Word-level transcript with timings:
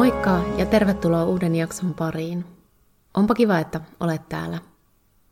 Moikka 0.00 0.44
ja 0.56 0.66
tervetuloa 0.66 1.24
uuden 1.24 1.54
jakson 1.54 1.94
pariin. 1.94 2.44
Onpa 3.14 3.34
kiva, 3.34 3.58
että 3.58 3.80
olet 4.00 4.28
täällä. 4.28 4.58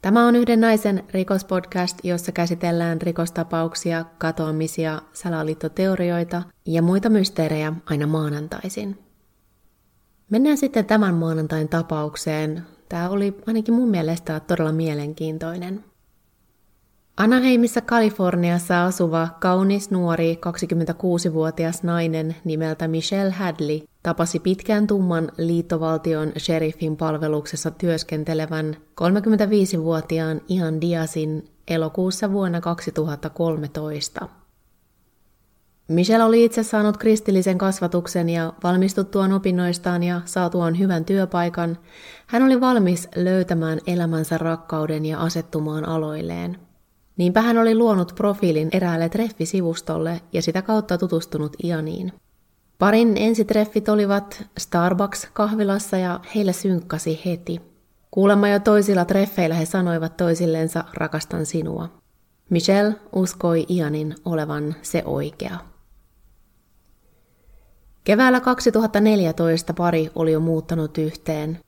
Tämä 0.03 0.27
on 0.27 0.37
yhden 0.37 0.61
naisen 0.61 1.05
rikospodcast, 1.11 1.99
jossa 2.03 2.33
käsitellään 2.33 3.03
rikostapauksia, 3.03 4.05
katoamisia, 4.19 5.03
salaliittoteorioita 5.13 6.43
ja 6.67 6.83
muita 6.83 7.09
mysteerejä 7.09 7.73
aina 7.87 8.07
maanantaisin. 8.07 8.99
Mennään 10.31 10.57
sitten 10.57 10.85
tämän 10.85 11.15
maanantain 11.15 11.69
tapaukseen. 11.69 12.67
Tämä 12.89 13.09
oli 13.09 13.39
ainakin 13.47 13.75
mun 13.75 13.89
mielestä 13.89 14.41
todella 14.41 14.73
mielenkiintoinen. 14.73 15.85
Anaheimissa 17.19 17.81
Kaliforniassa 17.81 18.85
asuva 18.85 19.29
kaunis 19.41 19.91
nuori 19.91 20.39
26-vuotias 20.47 21.83
nainen 21.83 22.37
nimeltä 22.45 22.89
Michelle 22.89 23.33
Hadley 23.33 23.81
tapasi 24.03 24.39
pitkään 24.41 24.87
tumman 24.87 25.33
liittovaltion 25.39 26.33
sheriffin 26.39 26.97
palveluksessa 26.97 27.71
työskentelevän 27.71 28.77
35-vuotiaan 29.01 30.41
Ian 30.49 30.81
Diasin 30.81 31.45
elokuussa 31.69 32.33
vuonna 32.33 32.61
2013. 32.61 34.29
Michelle 35.89 36.25
oli 36.25 36.45
itse 36.45 36.63
saanut 36.63 36.97
kristillisen 36.97 37.59
kasvatuksen 37.59 38.29
ja 38.29 38.53
valmistuttuaan 38.63 39.33
opinnoistaan 39.33 40.03
ja 40.03 40.21
saatuaan 40.25 40.79
hyvän 40.79 41.05
työpaikan, 41.05 41.79
hän 42.27 42.43
oli 42.43 42.61
valmis 42.61 43.09
löytämään 43.17 43.81
elämänsä 43.87 44.39
rakkauden 44.39 45.07
ja 45.07 45.21
asettumaan 45.21 45.89
aloilleen. 45.89 46.68
Niinpä 47.19 47.43
hän 47.43 47.59
oli 47.59 47.75
luonut 47.75 48.13
profiilin 48.15 48.69
eräälle 48.73 49.09
treffisivustolle 49.09 50.21
ja 50.33 50.43
sitä 50.43 50.63
kautta 50.63 50.99
tutustunut 50.99 51.57
Ianiin. 51.65 52.13
Parin 52.79 53.13
ensitreffit 53.17 53.89
olivat 53.89 54.45
Starbucks-kahvilassa 54.61 55.97
ja 55.97 56.21
heillä 56.35 56.53
synkkasi 56.53 57.21
heti. 57.25 57.61
Kuulemma 58.11 58.49
jo 58.49 58.61
toisilla 58.61 59.05
treffeillä 59.05 59.55
he 59.55 59.65
sanoivat 59.65 60.17
toisillensa 60.17 60.85
rakastan 60.95 61.47
sinua. 61.47 61.89
Michelle 62.51 62.95
uskoi 63.13 63.67
Ianin 63.69 64.15
olevan 64.25 64.75
se 64.83 65.03
oikea. 65.05 65.59
Keväällä 68.05 68.41
2014 68.41 69.75
pari 69.75 70.11
oli 70.15 70.33
jo 70.33 70.41
muuttanut 70.41 70.99
yhteen. 70.99 71.59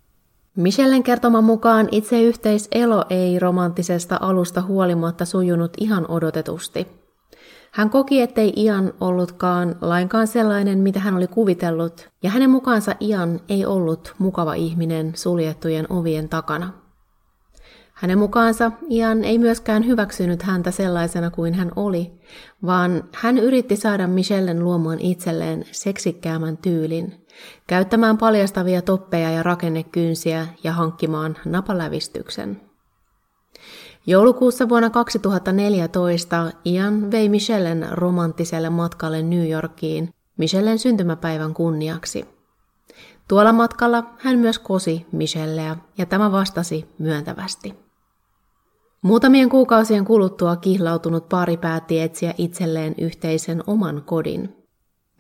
Michellen 0.60 1.02
kertoman 1.02 1.44
mukaan 1.44 1.88
itse 1.90 2.22
yhteiselo 2.22 3.04
ei 3.10 3.38
romanttisesta 3.38 4.18
alusta 4.20 4.62
huolimatta 4.62 5.24
sujunut 5.24 5.72
ihan 5.80 6.10
odotetusti. 6.10 6.86
Hän 7.70 7.90
koki, 7.90 8.20
ettei 8.20 8.52
Ian 8.56 8.92
ollutkaan 9.00 9.76
lainkaan 9.80 10.26
sellainen, 10.26 10.78
mitä 10.78 11.00
hän 11.00 11.16
oli 11.16 11.26
kuvitellut, 11.26 12.08
ja 12.22 12.30
hänen 12.30 12.50
mukaansa 12.50 12.94
Ian 13.00 13.40
ei 13.48 13.66
ollut 13.66 14.14
mukava 14.18 14.54
ihminen 14.54 15.12
suljettujen 15.14 15.86
ovien 15.90 16.28
takana. 16.28 16.72
Hänen 17.92 18.18
mukaansa 18.18 18.72
Ian 18.90 19.24
ei 19.24 19.38
myöskään 19.38 19.86
hyväksynyt 19.86 20.42
häntä 20.42 20.70
sellaisena 20.70 21.30
kuin 21.30 21.54
hän 21.54 21.72
oli, 21.76 22.12
vaan 22.66 23.04
hän 23.14 23.38
yritti 23.38 23.76
saada 23.76 24.06
Michellen 24.06 24.64
luomaan 24.64 25.00
itselleen 25.00 25.64
seksikkäämän 25.72 26.56
tyylin, 26.56 27.19
käyttämään 27.66 28.18
paljastavia 28.18 28.82
toppeja 28.82 29.30
ja 29.30 29.42
rakennekynsiä 29.42 30.46
ja 30.64 30.72
hankkimaan 30.72 31.36
napalävistyksen. 31.44 32.60
Joulukuussa 34.06 34.68
vuonna 34.68 34.90
2014 34.90 36.50
Ian 36.64 37.10
vei 37.10 37.28
Michellen 37.28 37.86
romanttiselle 37.90 38.70
matkalle 38.70 39.22
New 39.22 39.50
Yorkiin 39.50 40.14
Michellen 40.36 40.78
syntymäpäivän 40.78 41.54
kunniaksi. 41.54 42.24
Tuolla 43.28 43.52
matkalla 43.52 44.04
hän 44.18 44.38
myös 44.38 44.58
kosi 44.58 45.06
Michelleä 45.12 45.76
ja 45.98 46.06
tämä 46.06 46.32
vastasi 46.32 46.88
myöntävästi. 46.98 47.74
Muutamien 49.02 49.48
kuukausien 49.48 50.04
kuluttua 50.04 50.56
kihlautunut 50.56 51.28
pari 51.28 51.56
päätti 51.56 52.00
etsiä 52.00 52.34
itselleen 52.38 52.94
yhteisen 52.98 53.62
oman 53.66 54.02
kodin. 54.06 54.59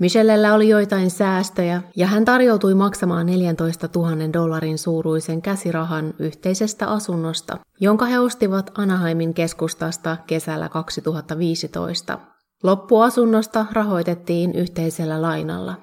Michellellä 0.00 0.54
oli 0.54 0.68
joitain 0.68 1.10
säästöjä 1.10 1.82
ja 1.96 2.06
hän 2.06 2.24
tarjoutui 2.24 2.74
maksamaan 2.74 3.26
14 3.26 3.88
000 3.96 4.32
dollarin 4.32 4.78
suuruisen 4.78 5.42
käsirahan 5.42 6.14
yhteisestä 6.18 6.86
asunnosta, 6.86 7.58
jonka 7.80 8.06
he 8.06 8.18
ostivat 8.18 8.70
Anaheimin 8.78 9.34
keskustasta 9.34 10.16
kesällä 10.26 10.68
2015. 10.68 12.18
Loppuasunnosta 12.62 13.66
rahoitettiin 13.72 14.54
yhteisellä 14.54 15.22
lainalla. 15.22 15.74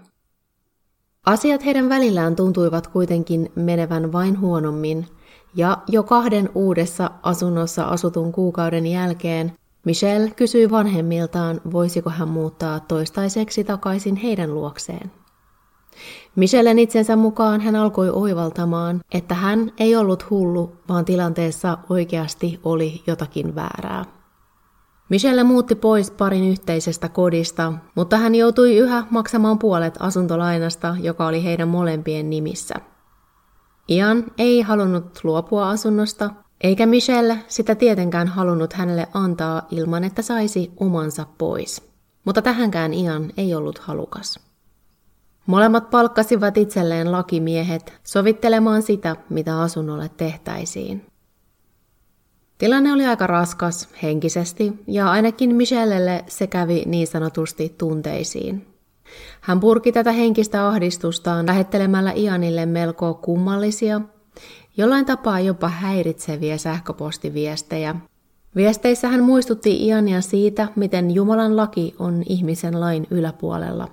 Asiat 1.26 1.66
heidän 1.66 1.90
välillään 1.90 2.36
tuntuivat 2.36 2.88
kuitenkin 2.88 3.52
menevän 3.56 4.12
vain 4.12 4.40
huonommin, 4.40 5.08
ja 5.56 5.78
jo 5.88 6.04
kahden 6.04 6.50
uudessa 6.56 7.12
asunnossa 7.24 7.84
asutun 7.84 8.32
kuukauden 8.32 8.88
jälkeen 8.88 9.54
Michelle 9.88 10.32
kysyi 10.36 10.72
vanhemmiltaan, 10.72 11.62
voisiko 11.72 12.10
hän 12.10 12.28
muuttaa 12.28 12.80
toistaiseksi 12.80 13.64
takaisin 13.64 14.16
heidän 14.16 14.54
luokseen. 14.54 15.12
Michellen 16.36 16.80
itsensä 16.80 17.16
mukaan 17.16 17.62
hän 17.62 17.76
alkoi 17.76 18.10
oivaltamaan, 18.10 19.02
että 19.12 19.36
hän 19.36 19.72
ei 19.80 19.96
ollut 19.96 20.30
hullu, 20.30 20.76
vaan 20.90 21.06
tilanteessa 21.06 21.78
oikeasti 21.90 22.60
oli 22.64 23.04
jotakin 23.08 23.56
väärää. 23.56 24.06
Michelle 25.10 25.44
muutti 25.44 25.76
pois 25.76 26.12
parin 26.12 26.44
yhteisestä 26.52 27.10
kodista, 27.10 27.74
mutta 27.96 28.18
hän 28.18 28.36
joutui 28.36 28.78
yhä 28.78 29.04
maksamaan 29.10 29.60
puolet 29.60 29.96
asuntolainasta, 30.00 30.96
joka 31.02 31.28
oli 31.28 31.44
heidän 31.44 31.68
molempien 31.68 32.30
nimissä– 32.30 32.76
Ian 33.90 34.24
ei 34.38 34.62
halunnut 34.62 35.20
luopua 35.24 35.70
asunnosta, 35.70 36.30
eikä 36.62 36.86
Michelle 36.86 37.40
sitä 37.48 37.76
tietenkään 37.76 38.28
halunnut 38.28 38.74
hänelle 38.74 39.08
antaa 39.14 39.68
ilman, 39.72 40.04
että 40.04 40.22
saisi 40.22 40.72
omansa 40.80 41.26
pois. 41.38 41.82
Mutta 42.26 42.42
tähänkään 42.42 42.94
Ian 42.94 43.32
ei 43.38 43.56
ollut 43.56 43.78
halukas. 43.78 44.40
Molemmat 45.46 45.90
palkkasivat 45.90 46.58
itselleen 46.58 47.12
lakimiehet 47.12 47.94
sovittelemaan 48.04 48.82
sitä, 48.82 49.16
mitä 49.30 49.62
asunnolle 49.62 50.10
tehtäisiin. 50.18 51.06
Tilanne 52.58 52.94
oli 52.94 53.06
aika 53.06 53.28
raskas 53.28 53.90
henkisesti 54.04 54.74
ja 54.88 55.12
ainakin 55.12 55.56
Michellelle 55.56 56.24
se 56.28 56.48
kävi 56.48 56.84
niin 56.86 57.08
sanotusti 57.08 57.76
tunteisiin. 57.78 58.68
Hän 59.42 59.60
purki 59.60 59.92
tätä 59.92 60.12
henkistä 60.12 60.68
ahdistustaan 60.68 61.46
lähettelemällä 61.46 62.12
Ianille 62.16 62.66
melko 62.66 63.14
kummallisia, 63.14 64.02
jollain 64.78 65.06
tapaa 65.06 65.40
jopa 65.40 65.70
häiritseviä 65.70 66.58
sähköpostiviestejä. 66.58 67.96
Viesteissä 68.56 69.08
hän 69.08 69.24
muistutti 69.24 69.86
Iania 69.86 70.22
siitä, 70.22 70.68
miten 70.76 71.12
Jumalan 71.12 71.58
laki 71.58 71.96
on 72.00 72.24
ihmisen 72.30 72.80
lain 72.80 73.08
yläpuolella. 73.12 73.88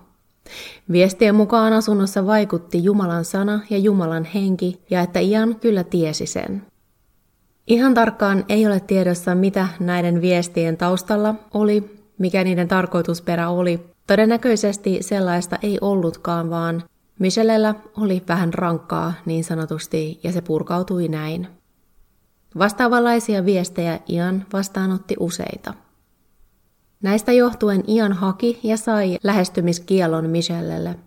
Viestien 0.92 1.34
mukaan 1.34 1.72
asunnossa 1.72 2.26
vaikutti 2.26 2.84
Jumalan 2.84 3.24
sana 3.24 3.60
ja 3.70 3.78
Jumalan 3.78 4.24
henki, 4.24 4.80
ja 4.90 5.00
että 5.00 5.20
Ian 5.20 5.56
kyllä 5.60 5.84
tiesi 5.84 6.26
sen. 6.26 6.62
Ihan 7.66 7.94
tarkkaan 7.94 8.44
ei 8.48 8.66
ole 8.66 8.80
tiedossa, 8.80 9.34
mitä 9.34 9.68
näiden 9.80 10.20
viestien 10.20 10.76
taustalla 10.76 11.34
oli, 11.54 12.04
mikä 12.18 12.44
niiden 12.44 12.68
tarkoitusperä 12.68 13.48
oli, 13.48 13.94
Todennäköisesti 14.06 14.98
sellaista 15.00 15.58
ei 15.62 15.78
ollutkaan, 15.80 16.50
vaan 16.50 16.82
Michellellä 17.18 17.74
oli 17.96 18.22
vähän 18.28 18.54
rankkaa 18.54 19.12
niin 19.26 19.44
sanotusti 19.44 20.20
ja 20.22 20.32
se 20.32 20.40
purkautui 20.40 21.08
näin. 21.08 21.48
Vastaavanlaisia 22.58 23.44
viestejä 23.44 24.00
Ian 24.08 24.46
vastaanotti 24.52 25.16
useita. 25.20 25.74
Näistä 27.02 27.32
johtuen 27.32 27.84
Ian 27.86 28.12
haki 28.12 28.60
ja 28.62 28.76
sai 28.76 29.18
lähestymiskielon 29.22 30.30
Michellelle. 30.30 30.98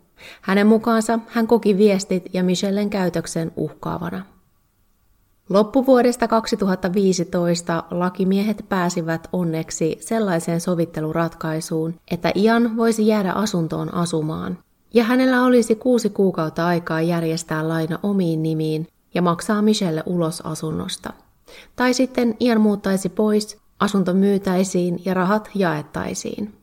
Hänen 0.41 0.67
mukaansa 0.67 1.19
hän 1.27 1.47
koki 1.47 1.77
viestit 1.77 2.23
ja 2.33 2.43
Michellen 2.43 2.89
käytöksen 2.89 3.51
uhkaavana. 3.55 4.25
Loppuvuodesta 5.49 6.27
2015 6.27 7.83
lakimiehet 7.91 8.65
pääsivät 8.69 9.27
onneksi 9.33 9.97
sellaiseen 9.99 10.61
sovitteluratkaisuun, 10.61 11.99
että 12.11 12.31
Ian 12.35 12.77
voisi 12.77 13.07
jäädä 13.07 13.31
asuntoon 13.31 13.93
asumaan, 13.93 14.57
ja 14.93 15.03
hänellä 15.03 15.43
olisi 15.43 15.75
kuusi 15.75 16.09
kuukautta 16.09 16.67
aikaa 16.67 17.01
järjestää 17.01 17.67
laina 17.67 17.99
omiin 18.03 18.43
nimiin 18.43 18.87
ja 19.13 19.21
maksaa 19.21 19.61
Michelle 19.61 20.03
ulos 20.05 20.41
asunnosta. 20.41 21.13
Tai 21.75 21.93
sitten 21.93 22.35
Ian 22.39 22.61
muuttaisi 22.61 23.09
pois, 23.09 23.57
asunto 23.79 24.13
myytäisiin 24.13 25.01
ja 25.05 25.13
rahat 25.13 25.49
jaettaisiin. 25.55 26.53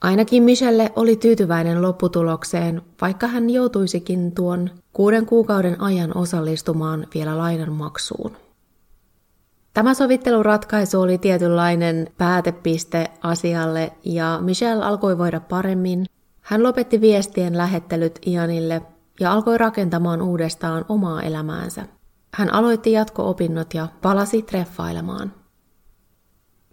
Ainakin 0.00 0.42
Michelle 0.42 0.92
oli 0.96 1.16
tyytyväinen 1.16 1.82
lopputulokseen, 1.82 2.82
vaikka 3.00 3.26
hän 3.26 3.50
joutuisikin 3.50 4.32
tuon 4.32 4.70
kuuden 4.92 5.26
kuukauden 5.26 5.80
ajan 5.80 6.16
osallistumaan 6.16 7.06
vielä 7.14 7.38
lainan 7.38 7.72
maksuun. 7.72 8.36
Tämä 9.74 9.94
sovitteluratkaisu 9.94 11.00
oli 11.00 11.18
tietynlainen 11.18 12.08
päätepiste 12.18 13.10
asialle 13.22 13.92
ja 14.04 14.38
Michelle 14.42 14.84
alkoi 14.84 15.18
voida 15.18 15.40
paremmin. 15.40 16.06
Hän 16.40 16.62
lopetti 16.62 17.00
viestien 17.00 17.56
lähettelyt 17.58 18.18
Ianille 18.26 18.82
ja 19.20 19.32
alkoi 19.32 19.58
rakentamaan 19.58 20.22
uudestaan 20.22 20.84
omaa 20.88 21.22
elämäänsä. 21.22 21.86
Hän 22.34 22.54
aloitti 22.54 22.92
jatko-opinnot 22.92 23.74
ja 23.74 23.88
palasi 24.02 24.42
treffailemaan. 24.42 25.32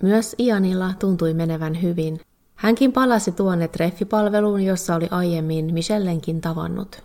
Myös 0.01 0.35
Ianilla 0.39 0.93
tuntui 0.99 1.33
menevän 1.33 1.81
hyvin. 1.81 2.19
Hänkin 2.55 2.91
palasi 2.91 3.31
tuonne 3.31 3.67
treffipalveluun, 3.67 4.61
jossa 4.61 4.95
oli 4.95 5.07
aiemmin 5.11 5.73
Michellenkin 5.73 6.41
tavannut. 6.41 7.03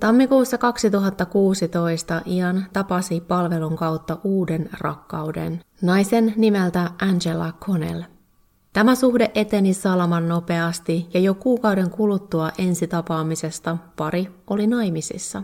Tammikuussa 0.00 0.58
2016 0.58 2.22
Ian 2.26 2.66
tapasi 2.72 3.20
palvelun 3.20 3.76
kautta 3.76 4.18
uuden 4.24 4.70
rakkauden, 4.80 5.60
naisen 5.82 6.34
nimeltä 6.36 6.90
Angela 7.02 7.52
Connell. 7.60 8.02
Tämä 8.76 8.94
suhde 8.94 9.30
eteni 9.34 9.74
salaman 9.74 10.28
nopeasti 10.28 11.06
ja 11.14 11.20
jo 11.20 11.34
kuukauden 11.34 11.90
kuluttua 11.90 12.50
ensitapaamisesta 12.58 13.76
pari 13.96 14.30
oli 14.50 14.66
naimisissa. 14.66 15.42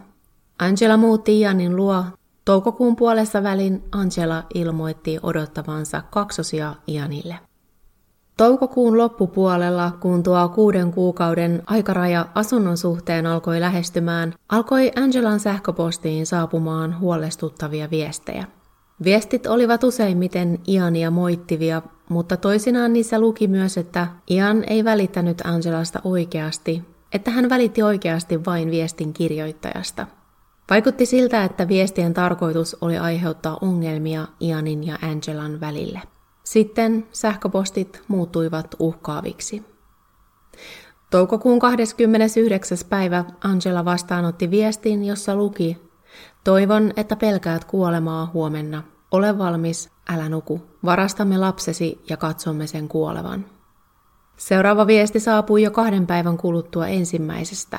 Angela 0.58 0.96
muutti 0.96 1.40
Ianin 1.40 1.76
luo. 1.76 2.04
Toukokuun 2.44 2.96
puolessa 2.96 3.42
välin 3.42 3.84
Angela 3.92 4.42
ilmoitti 4.54 5.18
odottavansa 5.22 6.02
kaksosia 6.10 6.74
Ianille. 6.86 7.38
Toukokuun 8.36 8.98
loppupuolella, 8.98 9.92
kun 10.00 10.22
tuo 10.22 10.48
kuuden 10.48 10.92
kuukauden 10.92 11.62
aikaraja 11.66 12.26
asunnon 12.34 12.76
suhteen 12.76 13.26
alkoi 13.26 13.60
lähestymään, 13.60 14.34
alkoi 14.48 14.92
Angelan 14.96 15.40
sähköpostiin 15.40 16.26
saapumaan 16.26 17.00
huolestuttavia 17.00 17.90
viestejä. 17.90 18.46
Viestit 19.04 19.46
olivat 19.46 19.84
useimmiten 19.84 20.58
Iania 20.68 21.10
moittivia, 21.10 21.82
mutta 22.08 22.36
toisinaan 22.36 22.92
niissä 22.92 23.20
luki 23.20 23.48
myös, 23.48 23.78
että 23.78 24.06
Ian 24.30 24.64
ei 24.66 24.84
välittänyt 24.84 25.40
Angelasta 25.44 26.00
oikeasti, 26.04 26.82
että 27.12 27.30
hän 27.30 27.48
välitti 27.48 27.82
oikeasti 27.82 28.44
vain 28.44 28.70
viestin 28.70 29.12
kirjoittajasta. 29.12 30.06
Vaikutti 30.70 31.06
siltä, 31.06 31.44
että 31.44 31.68
viestien 31.68 32.14
tarkoitus 32.14 32.76
oli 32.80 32.98
aiheuttaa 32.98 33.58
ongelmia 33.60 34.26
Ianin 34.40 34.86
ja 34.86 34.98
Angelan 35.02 35.60
välille. 35.60 36.00
Sitten 36.44 37.06
sähköpostit 37.12 38.02
muuttuivat 38.08 38.74
uhkaaviksi. 38.78 39.62
Toukokuun 41.10 41.58
29. 41.58 42.78
päivä 42.88 43.24
Angela 43.44 43.84
vastaanotti 43.84 44.50
viestin, 44.50 45.04
jossa 45.04 45.36
luki 45.36 45.92
Toivon, 46.44 46.92
että 46.96 47.16
pelkäät 47.16 47.64
kuolemaa 47.64 48.30
huomenna. 48.34 48.82
Ole 49.12 49.38
valmis, 49.38 49.90
älä 50.08 50.28
nuku. 50.28 50.62
Varastamme 50.84 51.38
lapsesi 51.38 52.00
ja 52.08 52.16
katsomme 52.16 52.66
sen 52.66 52.88
kuolevan. 52.88 53.46
Seuraava 54.36 54.86
viesti 54.86 55.20
saapui 55.20 55.62
jo 55.62 55.70
kahden 55.70 56.06
päivän 56.06 56.36
kuluttua 56.36 56.86
ensimmäisestä. 56.86 57.78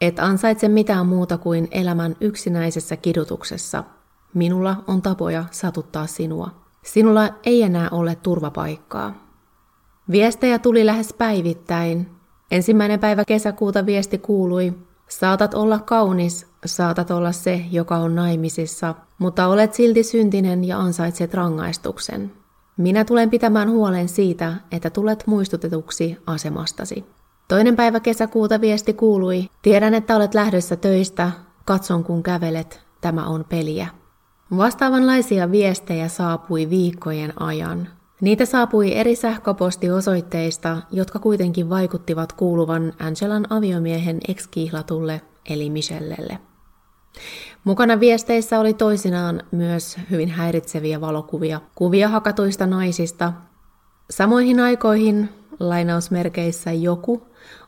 Et 0.00 0.18
ansaitse 0.18 0.68
mitään 0.68 1.06
muuta 1.06 1.38
kuin 1.38 1.68
elämän 1.70 2.16
yksinäisessä 2.20 2.96
kidutuksessa. 2.96 3.84
Minulla 4.34 4.76
on 4.86 5.02
tapoja 5.02 5.44
satuttaa 5.50 6.06
sinua. 6.06 6.50
Sinulla 6.84 7.28
ei 7.44 7.62
enää 7.62 7.88
ole 7.90 8.14
turvapaikkaa. 8.14 9.14
Viestejä 10.10 10.58
tuli 10.58 10.86
lähes 10.86 11.12
päivittäin. 11.12 12.10
Ensimmäinen 12.50 13.00
päivä 13.00 13.24
kesäkuuta 13.24 13.86
viesti 13.86 14.18
kuului, 14.18 14.87
saatat 15.08 15.54
olla 15.54 15.78
kaunis, 15.78 16.46
saatat 16.66 17.10
olla 17.10 17.32
se, 17.32 17.64
joka 17.70 17.96
on 17.96 18.14
naimisissa, 18.14 18.94
mutta 19.18 19.46
olet 19.46 19.74
silti 19.74 20.02
syntinen 20.02 20.64
ja 20.64 20.78
ansaitset 20.78 21.34
rangaistuksen. 21.34 22.32
Minä 22.76 23.04
tulen 23.04 23.30
pitämään 23.30 23.70
huolen 23.70 24.08
siitä, 24.08 24.54
että 24.72 24.90
tulet 24.90 25.24
muistutetuksi 25.26 26.18
asemastasi. 26.26 27.04
Toinen 27.48 27.76
päivä 27.76 28.00
kesäkuuta 28.00 28.60
viesti 28.60 28.92
kuului, 28.92 29.48
tiedän, 29.62 29.94
että 29.94 30.16
olet 30.16 30.34
lähdössä 30.34 30.76
töistä, 30.76 31.30
katson 31.64 32.04
kun 32.04 32.22
kävelet, 32.22 32.80
tämä 33.00 33.26
on 33.26 33.44
peliä. 33.48 33.86
Vastaavanlaisia 34.56 35.50
viestejä 35.50 36.08
saapui 36.08 36.70
viikkojen 36.70 37.42
ajan. 37.42 37.88
Niitä 38.20 38.44
saapui 38.44 38.94
eri 38.94 39.16
sähköpostiosoitteista, 39.16 40.78
jotka 40.90 41.18
kuitenkin 41.18 41.70
vaikuttivat 41.70 42.32
kuuluvan 42.32 42.92
Angelan 42.98 43.46
aviomiehen 43.50 44.18
ex-kihlatulle 44.28 45.20
eli 45.50 45.70
Michellelle. 45.70 46.38
Mukana 47.64 48.00
viesteissä 48.00 48.60
oli 48.60 48.74
toisinaan 48.74 49.42
myös 49.50 49.96
hyvin 50.10 50.28
häiritseviä 50.28 51.00
valokuvia, 51.00 51.60
kuvia 51.74 52.08
hakatuista 52.08 52.66
naisista. 52.66 53.32
Samoihin 54.10 54.60
aikoihin 54.60 55.28
lainausmerkeissä 55.60 56.72
joku 56.72 57.26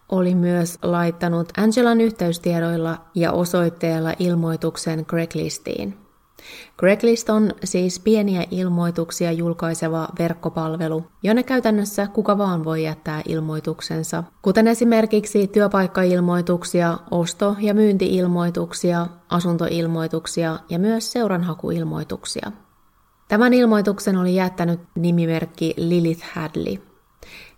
oli 0.08 0.34
myös 0.34 0.78
laittanut 0.82 1.48
Angelan 1.58 2.00
yhteystiedoilla 2.00 2.98
ja 3.14 3.32
osoitteella 3.32 4.14
ilmoituksen 4.18 5.06
Craiglistiin. 5.06 6.09
Craigslist 6.78 7.30
on 7.30 7.52
siis 7.64 8.00
pieniä 8.00 8.44
ilmoituksia 8.50 9.32
julkaiseva 9.32 10.08
verkkopalvelu, 10.18 11.04
jonne 11.22 11.42
käytännössä 11.42 12.06
kuka 12.06 12.38
vaan 12.38 12.64
voi 12.64 12.82
jättää 12.82 13.22
ilmoituksensa, 13.28 14.24
kuten 14.42 14.68
esimerkiksi 14.68 15.46
työpaikkailmoituksia, 15.46 16.98
osto- 17.10 17.56
ja 17.60 17.74
myyntiilmoituksia, 17.74 19.06
asuntoilmoituksia 19.28 20.58
ja 20.70 20.78
myös 20.78 21.12
seuranhakuilmoituksia. 21.12 22.52
Tämän 23.28 23.54
ilmoituksen 23.54 24.16
oli 24.16 24.34
jättänyt 24.34 24.80
nimimerkki 24.94 25.74
Lilith 25.76 26.24
Hadley. 26.34 26.76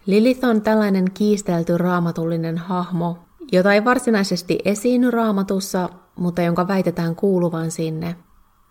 Lilith 0.06 0.44
on 0.44 0.62
tällainen 0.62 1.04
kiistelty 1.14 1.78
raamatullinen 1.78 2.58
hahmo, 2.58 3.18
jota 3.52 3.72
ei 3.72 3.84
varsinaisesti 3.84 4.58
esiinny 4.64 5.10
raamatussa, 5.10 5.88
mutta 6.16 6.42
jonka 6.42 6.68
väitetään 6.68 7.16
kuuluvan 7.16 7.70
sinne, 7.70 8.16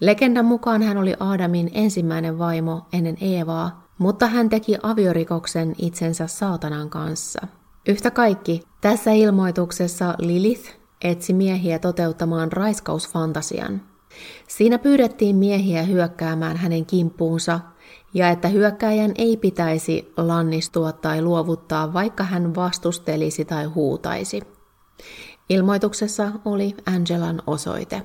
Legendan 0.01 0.45
mukaan 0.45 0.81
hän 0.81 0.97
oli 0.97 1.15
Aadamin 1.19 1.71
ensimmäinen 1.73 2.39
vaimo 2.39 2.87
ennen 2.93 3.17
Eevaa, 3.21 3.87
mutta 3.97 4.27
hän 4.27 4.49
teki 4.49 4.77
aviorikoksen 4.83 5.75
itsensä 5.77 6.27
saatanan 6.27 6.89
kanssa. 6.89 7.47
Yhtä 7.87 8.11
kaikki, 8.11 8.61
tässä 8.81 9.11
ilmoituksessa 9.11 10.15
Lilith 10.17 10.69
etsi 11.03 11.33
miehiä 11.33 11.79
toteuttamaan 11.79 12.51
raiskausfantasian. 12.51 13.81
Siinä 14.47 14.79
pyydettiin 14.79 15.35
miehiä 15.35 15.83
hyökkäämään 15.83 16.57
hänen 16.57 16.85
kimppuunsa 16.85 17.59
ja 18.13 18.29
että 18.29 18.47
hyökkäjän 18.47 19.11
ei 19.15 19.37
pitäisi 19.37 20.13
lannistua 20.17 20.91
tai 20.91 21.21
luovuttaa, 21.21 21.93
vaikka 21.93 22.23
hän 22.23 22.55
vastustelisi 22.55 23.45
tai 23.45 23.65
huutaisi. 23.65 24.41
Ilmoituksessa 25.49 26.31
oli 26.45 26.75
Angelan 26.85 27.41
osoite. 27.47 28.01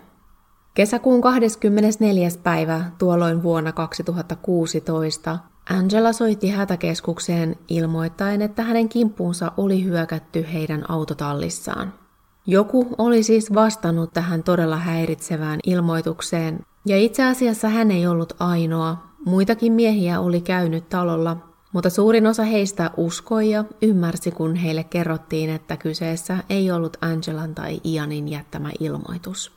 Kesäkuun 0.77 1.21
24. 1.21 2.29
päivä 2.43 2.85
tuolloin 2.99 3.43
vuonna 3.43 3.73
2016 3.73 5.39
Angela 5.71 6.13
soitti 6.13 6.49
hätäkeskukseen 6.49 7.57
ilmoittaen, 7.69 8.43
että 8.43 8.63
hänen 8.63 8.89
kimppuunsa 8.89 9.53
oli 9.57 9.85
hyökätty 9.85 10.47
heidän 10.53 10.91
autotallissaan. 10.91 11.93
Joku 12.47 12.87
oli 12.99 13.23
siis 13.23 13.55
vastannut 13.55 14.13
tähän 14.13 14.43
todella 14.43 14.77
häiritsevään 14.77 15.61
ilmoitukseen, 15.67 16.61
ja 16.87 16.99
itse 16.99 17.25
asiassa 17.25 17.69
hän 17.69 17.91
ei 17.91 18.07
ollut 18.07 18.33
ainoa. 18.39 18.97
Muitakin 19.27 19.73
miehiä 19.73 20.21
oli 20.21 20.41
käynyt 20.41 20.89
talolla, 20.89 21.37
mutta 21.73 21.91
suurin 21.91 22.27
osa 22.27 22.43
heistä 22.43 22.91
uskoi 22.97 23.51
ja 23.51 23.65
ymmärsi, 23.83 24.31
kun 24.31 24.55
heille 24.55 24.85
kerrottiin, 24.85 25.51
että 25.51 25.77
kyseessä 25.77 26.39
ei 26.51 26.71
ollut 26.71 26.97
Angelan 27.01 27.55
tai 27.55 27.81
Ianin 27.85 28.29
jättämä 28.29 28.71
ilmoitus. 28.81 29.57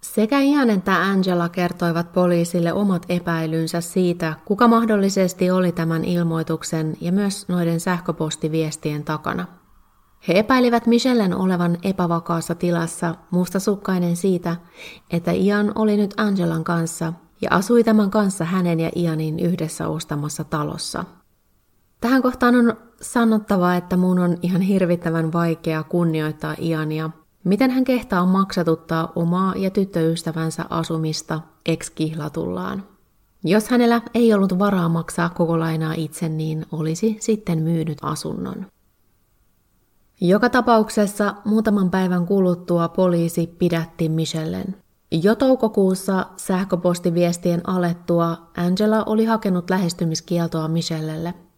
Sekä 0.00 0.40
Ian 0.40 0.70
että 0.70 1.02
Angela 1.02 1.48
kertoivat 1.48 2.12
poliisille 2.12 2.72
omat 2.72 3.06
epäilynsä 3.08 3.80
siitä, 3.80 4.34
kuka 4.44 4.68
mahdollisesti 4.68 5.50
oli 5.50 5.72
tämän 5.72 6.04
ilmoituksen 6.04 6.96
ja 7.00 7.12
myös 7.12 7.48
noiden 7.48 7.80
sähköpostiviestien 7.80 9.04
takana. 9.04 9.46
He 10.28 10.38
epäilivät 10.38 10.86
Michellen 10.86 11.36
olevan 11.36 11.78
epävakaassa 11.82 12.54
tilassa 12.54 13.14
mustasukkainen 13.30 14.16
siitä, 14.16 14.56
että 15.10 15.32
Ian 15.32 15.72
oli 15.74 15.96
nyt 15.96 16.14
Angelan 16.16 16.64
kanssa 16.64 17.12
ja 17.42 17.48
asui 17.50 17.84
tämän 17.84 18.10
kanssa 18.10 18.44
hänen 18.44 18.80
ja 18.80 18.90
Ianin 18.96 19.40
yhdessä 19.40 19.88
ostamassa 19.88 20.44
talossa. 20.44 21.04
Tähän 22.00 22.22
kohtaan 22.22 22.54
on 22.54 22.76
sanottava, 23.00 23.74
että 23.74 23.96
mun 23.96 24.18
on 24.18 24.38
ihan 24.42 24.60
hirvittävän 24.60 25.32
vaikea 25.32 25.82
kunnioittaa 25.82 26.54
Iania 26.60 27.10
Miten 27.44 27.70
hän 27.70 27.84
kehtaa 27.84 28.26
maksatuttaa 28.26 29.12
omaa 29.16 29.54
ja 29.56 29.70
tyttöystävänsä 29.70 30.64
asumista 30.70 31.40
ex-kihlatullaan? 31.66 32.82
Jos 33.44 33.68
hänellä 33.68 34.02
ei 34.14 34.34
ollut 34.34 34.58
varaa 34.58 34.88
maksaa 34.88 35.28
koko 35.28 35.60
lainaa 35.60 35.92
itse, 35.92 36.28
niin 36.28 36.66
olisi 36.72 37.16
sitten 37.20 37.62
myynyt 37.62 37.98
asunnon. 38.02 38.66
Joka 40.20 40.48
tapauksessa 40.48 41.34
muutaman 41.44 41.90
päivän 41.90 42.26
kuluttua 42.26 42.88
poliisi 42.88 43.46
pidätti 43.58 44.08
Michellen. 44.08 44.76
Jo 45.12 45.34
toukokuussa 45.34 46.26
sähköpostiviestien 46.36 47.68
alettua 47.68 48.36
Angela 48.56 49.04
oli 49.04 49.24
hakenut 49.24 49.70
lähestymiskieltoa 49.70 50.68
Michellelle– 50.68 51.34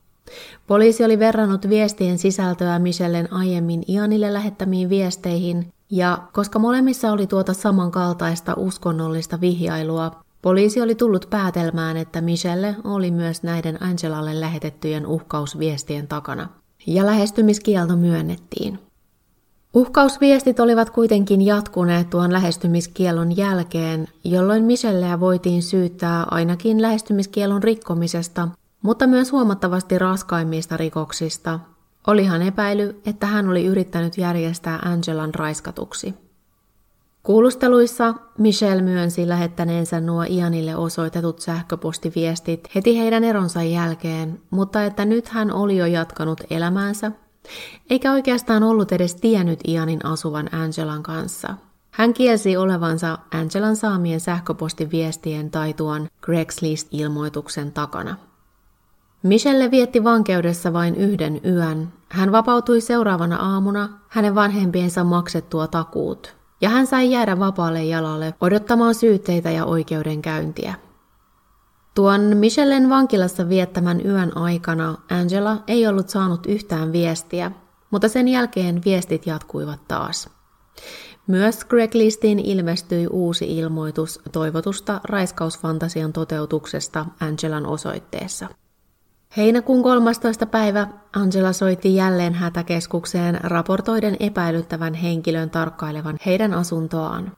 Poliisi 0.66 1.04
oli 1.04 1.18
verrannut 1.18 1.68
viestien 1.68 2.18
sisältöä 2.18 2.78
Michellen 2.78 3.32
aiemmin 3.32 3.82
Ianille 3.88 4.32
lähettämiin 4.32 4.88
viesteihin 4.88 5.72
Ja 5.90 6.18
koska 6.32 6.58
molemmissa 6.58 7.12
oli 7.12 7.26
tuota 7.26 7.52
samankaltaista 7.52 8.54
uskonnollista 8.56 9.40
vihjailua, 9.40 10.10
poliisi 10.42 10.80
oli 10.80 10.94
tullut 10.94 11.26
päätelmään, 11.30 11.96
että 11.96 12.20
Michelle 12.20 12.76
oli 12.84 13.10
myös 13.10 13.42
näiden 13.42 13.82
Angelalle 13.82 14.40
lähetettyjen 14.40 15.06
uhkausviestien 15.06 16.08
takana. 16.08 16.48
Ja 16.86 17.06
lähestymiskielto 17.06 17.96
myönnettiin. 17.96 18.78
Uhkausviestit 19.74 20.60
olivat 20.60 20.90
kuitenkin 20.90 21.42
jatkuneet 21.42 22.10
tuon 22.10 22.32
lähestymiskielon 22.32 23.36
jälkeen, 23.36 24.08
jolloin 24.24 24.64
Michelleä 24.64 25.20
voitiin 25.20 25.62
syyttää 25.62 26.26
ainakin 26.30 26.82
lähestymiskielon 26.82 27.62
rikkomisesta, 27.62 28.48
mutta 28.82 29.06
myös 29.06 29.32
huomattavasti 29.32 29.98
raskaimmista 29.98 30.76
rikoksista. 30.76 31.60
Olihan 32.06 32.42
epäily, 32.42 33.00
että 33.06 33.26
hän 33.26 33.48
oli 33.48 33.64
yrittänyt 33.64 34.18
järjestää 34.18 34.78
Angelan 34.78 35.34
raiskatuksi. 35.34 36.14
Kuulusteluissa 37.22 38.14
Michelle 38.38 38.82
myönsi 38.82 39.28
lähettäneensä 39.28 40.00
nuo 40.00 40.24
Ianille 40.28 40.76
osoitetut 40.76 41.40
sähköpostiviestit 41.40 42.68
heti 42.74 42.98
heidän 42.98 43.24
eronsa 43.24 43.62
jälkeen, 43.62 44.40
mutta 44.50 44.84
että 44.84 45.04
nyt 45.04 45.28
hän 45.28 45.52
oli 45.52 45.76
jo 45.76 45.86
jatkanut 45.86 46.40
elämäänsä 46.50 47.12
eikä 47.90 48.12
oikeastaan 48.12 48.62
ollut 48.62 48.92
edes 48.92 49.14
tiennyt 49.14 49.60
Ianin 49.68 50.06
asuvan 50.06 50.54
Angelan 50.54 51.02
kanssa. 51.02 51.54
Hän 51.90 52.14
kielsi 52.14 52.56
olevansa 52.56 53.18
Angelan 53.34 53.76
saamien 53.76 54.20
sähköpostiviestien 54.20 55.50
tai 55.50 55.72
tuon 55.72 56.08
Craigslist-ilmoituksen 56.22 57.72
takana. 57.72 58.16
Michelle 59.22 59.70
vietti 59.70 60.04
vankeudessa 60.04 60.72
vain 60.72 60.94
yhden 60.94 61.40
yön. 61.44 61.88
Hän 62.08 62.32
vapautui 62.32 62.80
seuraavana 62.80 63.36
aamuna 63.36 63.88
hänen 64.08 64.34
vanhempiensa 64.34 65.04
maksettua 65.04 65.66
takuut, 65.66 66.36
ja 66.60 66.68
hän 66.68 66.86
sai 66.86 67.10
jäädä 67.10 67.38
vapaalle 67.38 67.84
jalalle 67.84 68.34
odottamaan 68.40 68.94
syytteitä 68.94 69.50
ja 69.50 69.64
oikeudenkäyntiä. 69.64 70.74
Tuon 71.94 72.20
Michellen 72.20 72.88
vankilassa 72.90 73.48
viettämän 73.48 74.06
yön 74.06 74.36
aikana 74.36 74.94
Angela 75.10 75.62
ei 75.66 75.86
ollut 75.86 76.08
saanut 76.08 76.46
yhtään 76.46 76.92
viestiä, 76.92 77.50
mutta 77.90 78.08
sen 78.08 78.28
jälkeen 78.28 78.80
viestit 78.84 79.26
jatkuivat 79.26 79.88
taas. 79.88 80.30
Myös 81.26 81.66
Craiglistiin 81.66 82.38
ilmestyi 82.38 83.06
uusi 83.06 83.58
ilmoitus 83.58 84.20
toivotusta 84.32 85.00
raiskausfantasian 85.04 86.12
toteutuksesta 86.12 87.06
Angelan 87.20 87.66
osoitteessa. 87.66 88.48
Heinäkuun 89.36 89.82
13. 89.82 90.46
päivä 90.46 90.86
Angela 91.16 91.52
soitti 91.52 91.96
jälleen 91.96 92.34
hätäkeskukseen 92.34 93.40
raportoiden 93.42 94.16
epäilyttävän 94.20 94.94
henkilön 94.94 95.50
tarkkailevan 95.50 96.16
heidän 96.26 96.54
asuntoaan. 96.54 97.32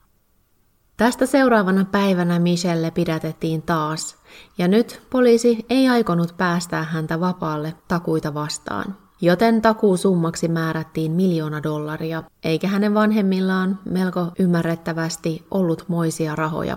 Tästä 0.97 1.27
seuraavana 1.27 1.85
päivänä 1.85 2.39
Michelle 2.39 2.91
pidätettiin 2.91 3.63
taas, 3.63 4.17
ja 4.59 4.69
nyt 4.69 5.03
poliisi 5.11 5.67
ei 5.71 5.89
aikonut 5.89 6.37
päästää 6.37 6.83
häntä 6.83 7.21
vapaalle 7.21 7.75
takuita 7.89 8.35
vastaan. 8.35 8.97
Joten 9.21 9.63
takuusummaksi 9.63 10.49
määrättiin 10.49 11.13
miljoona 11.13 11.63
dollaria, 11.63 12.23
eikä 12.45 12.69
hänen 12.69 12.95
vanhemmillaan 12.95 13.79
melko 13.85 14.33
ymmärrettävästi 14.39 15.47
ollut 15.51 15.85
moisia 15.89 16.37
rahoja. 16.37 16.77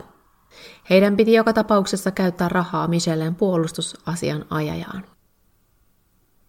Heidän 0.89 1.17
piti 1.17 1.33
joka 1.33 1.53
tapauksessa 1.53 2.11
käyttää 2.11 2.49
rahaa 2.49 2.87
Michellen 2.87 3.35
puolustusasian 3.35 4.45
ajajaan. 4.49 5.03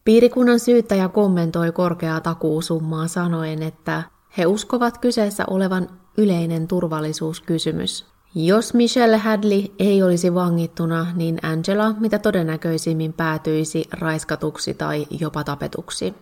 Piirikunnan 0.05 0.61
syyttäjä 0.61 1.09
kommentoi 1.09 1.73
korkeaa 1.73 2.21
takuusummaa 2.21 3.09
sanoen, 3.09 3.63
että 3.63 4.03
he 4.39 4.47
uskovat 4.47 4.99
kyseessä 4.99 5.45
olevan 5.51 5.89
yleinen 6.19 6.69
turvallisuuskysymys. 6.69 8.07
Jos 8.35 8.75
Michelle 8.75 9.17
Hadley 9.17 9.65
ei 9.79 10.03
olisi 10.03 10.35
vangittuna, 10.35 11.07
niin 11.15 11.39
Angela 11.43 11.93
mitä 11.93 12.19
todennäköisimmin 12.19 13.13
päätyisi 13.13 13.85
raiskatuksi 13.93 14.75
tai 14.75 15.07
jopa 15.21 15.45
tapetuksi. 15.45 16.15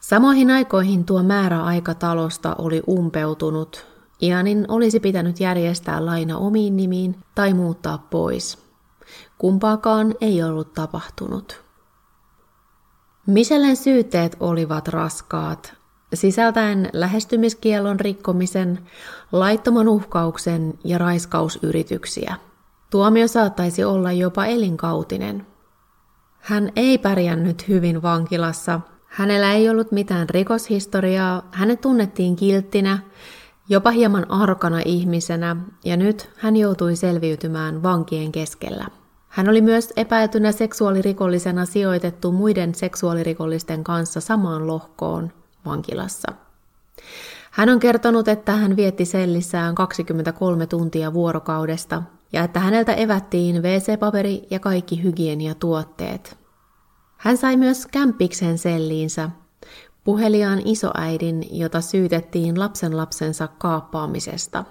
Samoihin 0.00 0.50
aikoihin 0.50 1.04
tuo 1.04 1.22
määräaika 1.22 1.94
talosta 1.94 2.54
oli 2.58 2.82
umpeutunut. 2.88 3.95
Ianin 4.22 4.64
olisi 4.68 5.00
pitänyt 5.00 5.40
järjestää 5.40 6.06
laina 6.06 6.38
omiin 6.38 6.76
nimiin 6.76 7.16
tai 7.34 7.54
muuttaa 7.54 7.98
pois. 7.98 8.58
Kumpaakaan 9.38 10.14
ei 10.20 10.42
ollut 10.42 10.74
tapahtunut. 10.74 11.64
Michellen 13.26 13.76
syytteet 13.76 14.36
olivat 14.40 14.88
raskaat, 14.88 15.74
sisältäen 16.14 16.90
lähestymiskielon 16.92 18.00
rikkomisen, 18.00 18.78
laittoman 19.32 19.88
uhkauksen 19.88 20.74
ja 20.84 20.98
raiskausyrityksiä. 20.98 22.36
Tuomio 22.90 23.28
saattaisi 23.28 23.84
olla 23.84 24.12
jopa 24.12 24.46
elinkautinen. 24.46 25.46
Hän 26.38 26.72
ei 26.76 26.98
pärjännyt 26.98 27.68
hyvin 27.68 28.02
vankilassa. 28.02 28.80
Hänellä 29.06 29.52
ei 29.52 29.70
ollut 29.70 29.92
mitään 29.92 30.28
rikoshistoriaa, 30.28 31.48
hänet 31.52 31.80
tunnettiin 31.80 32.36
kilttinä, 32.36 32.98
jopa 33.68 33.90
hieman 33.90 34.30
arkana 34.30 34.80
ihmisenä, 34.84 35.56
ja 35.84 35.96
nyt 35.96 36.30
hän 36.36 36.56
joutui 36.56 36.96
selviytymään 36.96 37.82
vankien 37.82 38.32
keskellä. 38.32 38.86
Hän 39.28 39.48
oli 39.48 39.60
myös 39.60 39.92
epäiltynä 39.96 40.52
seksuaalirikollisena 40.52 41.64
sijoitettu 41.64 42.32
muiden 42.32 42.74
seksuaalirikollisten 42.74 43.84
kanssa 43.84 44.20
samaan 44.20 44.66
lohkoon– 44.66 45.32
vankilassa. 45.66 46.32
Hän 47.50 47.68
on 47.68 47.80
kertonut, 47.80 48.28
että 48.28 48.52
hän 48.52 48.76
vietti 48.76 49.04
sellissään 49.04 49.74
23 49.74 50.66
tuntia 50.66 51.12
vuorokaudesta 51.12 52.02
ja 52.32 52.44
että 52.44 52.60
häneltä 52.60 52.92
evättiin 52.92 53.62
WC-paperi 53.62 54.46
ja 54.50 54.58
kaikki 54.58 55.02
hygieniatuotteet. 55.02 56.38
Hän 57.16 57.36
sai 57.36 57.56
myös 57.56 57.86
kämppiksen 57.86 58.58
selliinsä, 58.58 59.30
puheliaan 60.06 60.62
isoäidin, 60.64 61.46
jota 61.50 61.80
syytettiin 61.80 62.60
lapsen 62.60 62.96
lapsensa 62.96 63.48
kaappaamisesta. 63.48 64.64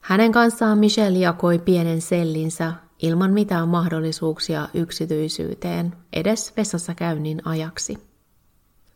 Hänen 0.00 0.32
kanssaan 0.32 0.78
Michelle 0.78 1.18
jakoi 1.18 1.58
pienen 1.58 2.00
sellinsä 2.00 2.72
ilman 3.02 3.32
mitään 3.32 3.68
mahdollisuuksia 3.68 4.68
yksityisyyteen, 4.74 5.92
edes 6.12 6.52
vessassa 6.56 6.94
käynnin 6.94 7.42
ajaksi. 7.44 7.98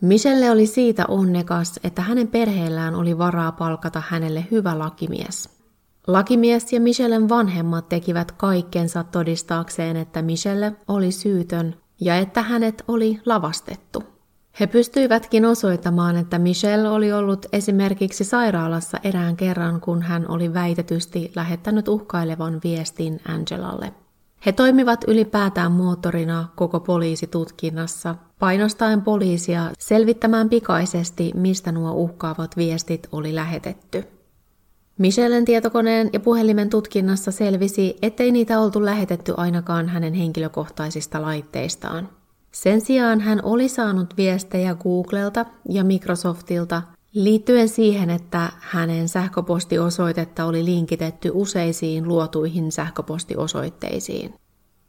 Michelle 0.00 0.50
oli 0.50 0.66
siitä 0.66 1.04
onnekas, 1.08 1.80
että 1.84 2.02
hänen 2.02 2.28
perheellään 2.28 2.94
oli 2.94 3.18
varaa 3.18 3.52
palkata 3.52 4.02
hänelle 4.08 4.46
hyvä 4.50 4.78
lakimies. 4.78 5.48
Lakimies 6.06 6.72
ja 6.72 6.80
Michellen 6.80 7.28
vanhemmat 7.28 7.88
tekivät 7.88 8.32
kaikkensa 8.32 9.04
todistaakseen, 9.04 9.96
että 9.96 10.22
Michelle 10.22 10.76
oli 10.88 11.12
syytön 11.12 11.74
ja 12.00 12.16
että 12.16 12.42
hänet 12.42 12.84
oli 12.88 13.20
lavastettu. 13.26 14.19
He 14.60 14.66
pystyivätkin 14.66 15.44
osoittamaan, 15.44 16.16
että 16.16 16.38
Michelle 16.38 16.88
oli 16.88 17.12
ollut 17.12 17.46
esimerkiksi 17.52 18.24
sairaalassa 18.24 18.98
erään 19.04 19.36
kerran, 19.36 19.80
kun 19.80 20.02
hän 20.02 20.30
oli 20.30 20.54
väitetysti 20.54 21.32
lähettänyt 21.34 21.88
uhkailevan 21.88 22.60
viestin 22.64 23.20
Angelalle. 23.28 23.92
He 24.46 24.52
toimivat 24.52 25.04
ylipäätään 25.08 25.72
moottorina 25.72 26.48
koko 26.56 26.80
poliisitutkinnassa, 26.80 28.14
painostaen 28.38 29.02
poliisia 29.02 29.70
selvittämään 29.78 30.48
pikaisesti, 30.48 31.32
mistä 31.34 31.72
nuo 31.72 31.92
uhkaavat 31.92 32.56
viestit 32.56 33.08
oli 33.12 33.34
lähetetty. 33.34 34.04
Michellen 34.98 35.44
tietokoneen 35.44 36.10
ja 36.12 36.20
puhelimen 36.20 36.70
tutkinnassa 36.70 37.32
selvisi, 37.32 37.96
ettei 38.02 38.32
niitä 38.32 38.60
oltu 38.60 38.84
lähetetty 38.84 39.34
ainakaan 39.36 39.88
hänen 39.88 40.14
henkilökohtaisista 40.14 41.22
laitteistaan. 41.22 42.08
Sen 42.52 42.80
sijaan 42.80 43.20
hän 43.20 43.40
oli 43.44 43.68
saanut 43.68 44.16
viestejä 44.16 44.74
Googlelta 44.74 45.46
ja 45.68 45.84
Microsoftilta 45.84 46.82
liittyen 47.14 47.68
siihen, 47.68 48.10
että 48.10 48.52
hänen 48.60 49.08
sähköpostiosoitetta 49.08 50.44
oli 50.44 50.64
linkitetty 50.64 51.30
useisiin 51.34 52.08
luotuihin 52.08 52.72
sähköpostiosoitteisiin. 52.72 54.34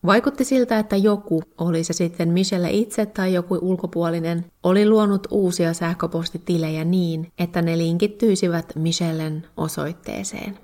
Vaikutti 0.05 0.43
siltä, 0.43 0.79
että 0.79 0.95
joku, 0.95 1.43
oli 1.57 1.83
se 1.83 1.93
sitten 1.93 2.29
Michelle 2.29 2.71
itse 2.71 3.05
tai 3.05 3.33
joku 3.33 3.59
ulkopuolinen, 3.61 4.45
oli 4.63 4.89
luonut 4.89 5.27
uusia 5.31 5.73
sähköpostitilejä 5.73 6.83
niin, 6.83 7.31
että 7.37 7.61
ne 7.61 7.77
linkittyisivät 7.77 8.75
Michellen 8.75 9.47
osoitteeseen. 9.57 10.59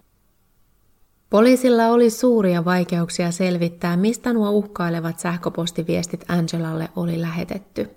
Poliisilla 1.29 1.87
oli 1.87 2.09
suuria 2.09 2.65
vaikeuksia 2.65 3.31
selvittää, 3.31 3.97
mistä 3.97 4.33
nuo 4.33 4.49
uhkailevat 4.49 5.19
sähköpostiviestit 5.19 6.25
Angelalle 6.27 6.89
oli 6.95 7.21
lähetetty. 7.21 7.89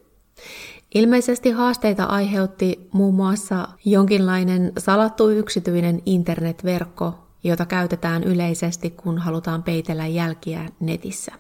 Ilmeisesti 0.94 1.50
haasteita 1.50 2.04
aiheutti 2.04 2.88
muun 2.92 3.14
muassa 3.14 3.68
jonkinlainen 3.84 4.72
salattu 4.78 5.30
yksityinen 5.30 6.02
internetverkko, 6.06 7.14
jota 7.44 7.66
käytetään 7.66 8.25
yleisesti, 8.25 8.90
kun 8.90 9.18
halutaan 9.18 9.62
peitellä 9.62 10.06
jälkiä 10.06 10.68
netissä. 10.80 11.32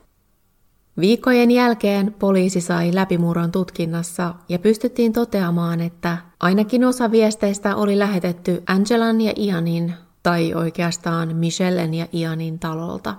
Viikkojen 1.00 1.50
jälkeen 1.50 2.14
poliisi 2.18 2.60
sai 2.60 2.94
läpimurron 2.94 3.52
tutkinnassa 3.52 4.34
ja 4.48 4.58
pystyttiin 4.58 5.12
toteamaan, 5.12 5.80
että 5.80 6.18
ainakin 6.40 6.84
osa 6.84 7.10
viesteistä 7.10 7.76
oli 7.76 7.98
lähetetty 7.98 8.62
Angelan 8.66 9.20
ja 9.20 9.32
Ianin, 9.36 9.94
tai 10.22 10.54
oikeastaan 10.54 11.36
Michellen 11.36 11.94
ja 11.94 12.06
Ianin 12.12 12.58
talolta. 12.58 13.14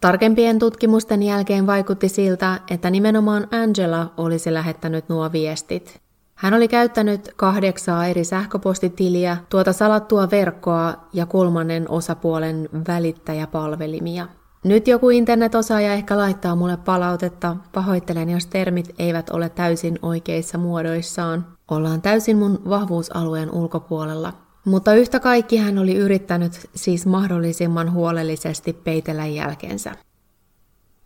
Tarkempien 0.00 0.58
tutkimusten 0.58 1.22
jälkeen 1.22 1.66
vaikutti 1.66 2.08
siltä, 2.08 2.60
että 2.70 2.90
nimenomaan 2.90 3.48
Angela 3.50 4.12
olisi 4.16 4.54
lähettänyt 4.54 5.08
nuo 5.08 5.32
viestit. 5.32 6.00
Hän 6.34 6.54
oli 6.54 6.68
käyttänyt 6.68 7.32
kahdeksaa 7.36 8.06
eri 8.06 8.24
sähköpostitiliä, 8.24 9.36
tuota 9.48 9.72
salattua 9.72 10.30
verkkoa 10.30 10.94
ja 11.12 11.26
kolmannen 11.26 11.90
osapuolen 11.90 12.68
välittäjäpalvelimia. 12.88 14.28
Nyt 14.64 14.88
joku 14.88 15.10
internet-osaaja 15.10 15.92
ehkä 15.92 16.16
laittaa 16.16 16.56
mulle 16.56 16.76
palautetta, 16.76 17.56
pahoittelen 17.72 18.30
jos 18.30 18.46
termit 18.46 18.94
eivät 18.98 19.30
ole 19.30 19.48
täysin 19.48 19.98
oikeissa 20.02 20.58
muodoissaan. 20.58 21.46
Ollaan 21.70 22.02
täysin 22.02 22.38
mun 22.38 22.62
vahvuusalueen 22.68 23.50
ulkopuolella. 23.50 24.32
Mutta 24.66 24.94
yhtä 24.94 25.20
kaikki 25.20 25.56
hän 25.56 25.78
oli 25.78 25.94
yrittänyt 25.94 26.68
siis 26.74 27.06
mahdollisimman 27.06 27.92
huolellisesti 27.92 28.72
peitellä 28.72 29.26
jälkensä. 29.26 29.92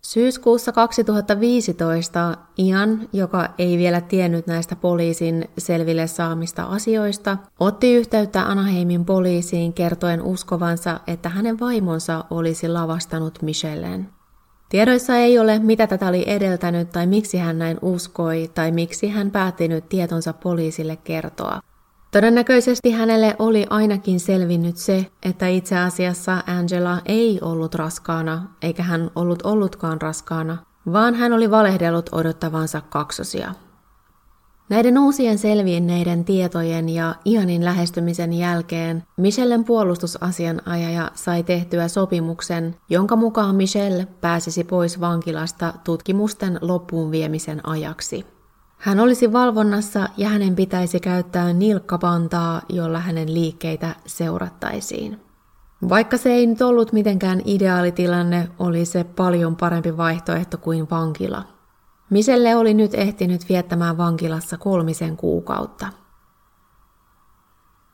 Syyskuussa 0.03 0.73
2015 0.73 2.37
Ian, 2.59 3.09
joka 3.13 3.49
ei 3.59 3.79
vielä 3.79 4.01
tiennyt 4.01 4.47
näistä 4.47 4.77
poliisin 4.77 5.49
selville 5.59 6.07
saamista 6.07 6.63
asioista, 6.63 7.37
otti 7.61 7.95
yhteyttä 7.95 8.43
Anaheimin 8.43 9.05
poliisiin 9.05 9.73
kertoen 9.73 10.23
uskovansa, 10.23 11.01
että 11.07 11.29
hänen 11.29 11.61
vaimonsa 11.61 12.25
olisi 12.31 12.69
lavastanut 12.69 13.43
Michellen. 13.43 14.09
Tiedoissa 14.69 15.17
ei 15.17 15.39
ole, 15.39 15.59
mitä 15.59 15.87
tätä 15.87 16.09
oli 16.09 16.25
edeltänyt 16.27 16.91
tai 16.91 17.07
miksi 17.07 17.39
hän 17.39 17.59
näin 17.59 17.79
uskoi 17.83 18.51
tai 18.55 18.73
miksi 18.73 19.09
hän 19.09 19.31
päätti 19.31 19.69
nyt 19.69 19.89
tietonsa 19.89 20.33
poliisille 20.33 20.97
kertoa. 20.97 21.61
Todennäköisesti 22.13 22.91
hänelle 22.91 23.37
oli 23.39 23.67
ainakin 23.71 24.21
selvinnyt 24.21 24.77
se, 24.77 25.07
että 25.23 25.47
itse 25.47 25.79
asiassa 25.79 26.43
Angela 26.47 27.01
ei 27.07 27.39
ollut 27.43 27.75
raskaana, 27.75 28.43
eikä 28.63 28.83
hän 28.83 29.11
ollut 29.15 29.43
ollutkaan 29.43 30.01
raskaana, 30.01 30.57
vaan 30.93 31.15
hän 31.15 31.33
oli 31.33 31.51
valehdellut 31.51 32.11
odottavansa 32.13 32.81
kaksosia. 32.81 33.55
Näiden 34.69 34.99
uusien 34.99 35.39
selvinneiden 35.39 36.25
tietojen 36.25 36.89
ja 36.89 37.15
Ianin 37.27 37.65
lähestymisen 37.65 38.33
jälkeen 38.33 39.03
Michellen 39.17 39.65
puolustusasianajaja 39.65 41.11
sai 41.15 41.43
tehtyä 41.43 41.89
sopimuksen, 41.89 42.77
jonka 42.89 43.17
mukaan 43.17 43.57
Michelle 43.57 44.07
pääsisi 44.21 44.65
pois 44.65 45.01
vankilasta 45.01 45.75
tutkimusten 45.85 46.59
loppuun 46.61 47.11
viemisen 47.11 47.69
ajaksi. 47.69 48.40
Hän 48.81 49.01
olisi 49.01 49.33
valvonnassa 49.33 50.09
ja 50.17 50.29
hänen 50.29 50.57
pitäisi 50.57 51.01
käyttää 51.01 51.53
nilkkapantaa, 51.53 52.63
jolla 52.69 52.99
hänen 53.01 53.35
liikkeitä 53.35 53.95
seurattaisiin. 54.07 55.21
Vaikka 55.89 56.17
se 56.17 56.31
ei 56.31 56.47
nyt 56.47 56.63
ollut 56.63 56.93
mitenkään 56.93 57.43
ideaalitilanne, 57.45 58.49
oli 58.59 58.85
se 58.85 59.05
paljon 59.05 59.57
parempi 59.57 59.97
vaihtoehto 59.97 60.59
kuin 60.59 60.91
vankila. 60.91 61.43
Miselle 62.11 62.57
oli 62.57 62.75
nyt 62.75 62.95
ehtinyt 62.95 63.49
viettämään 63.49 63.97
vankilassa 63.97 64.59
kolmisen 64.59 65.17
kuukautta. 65.17 65.87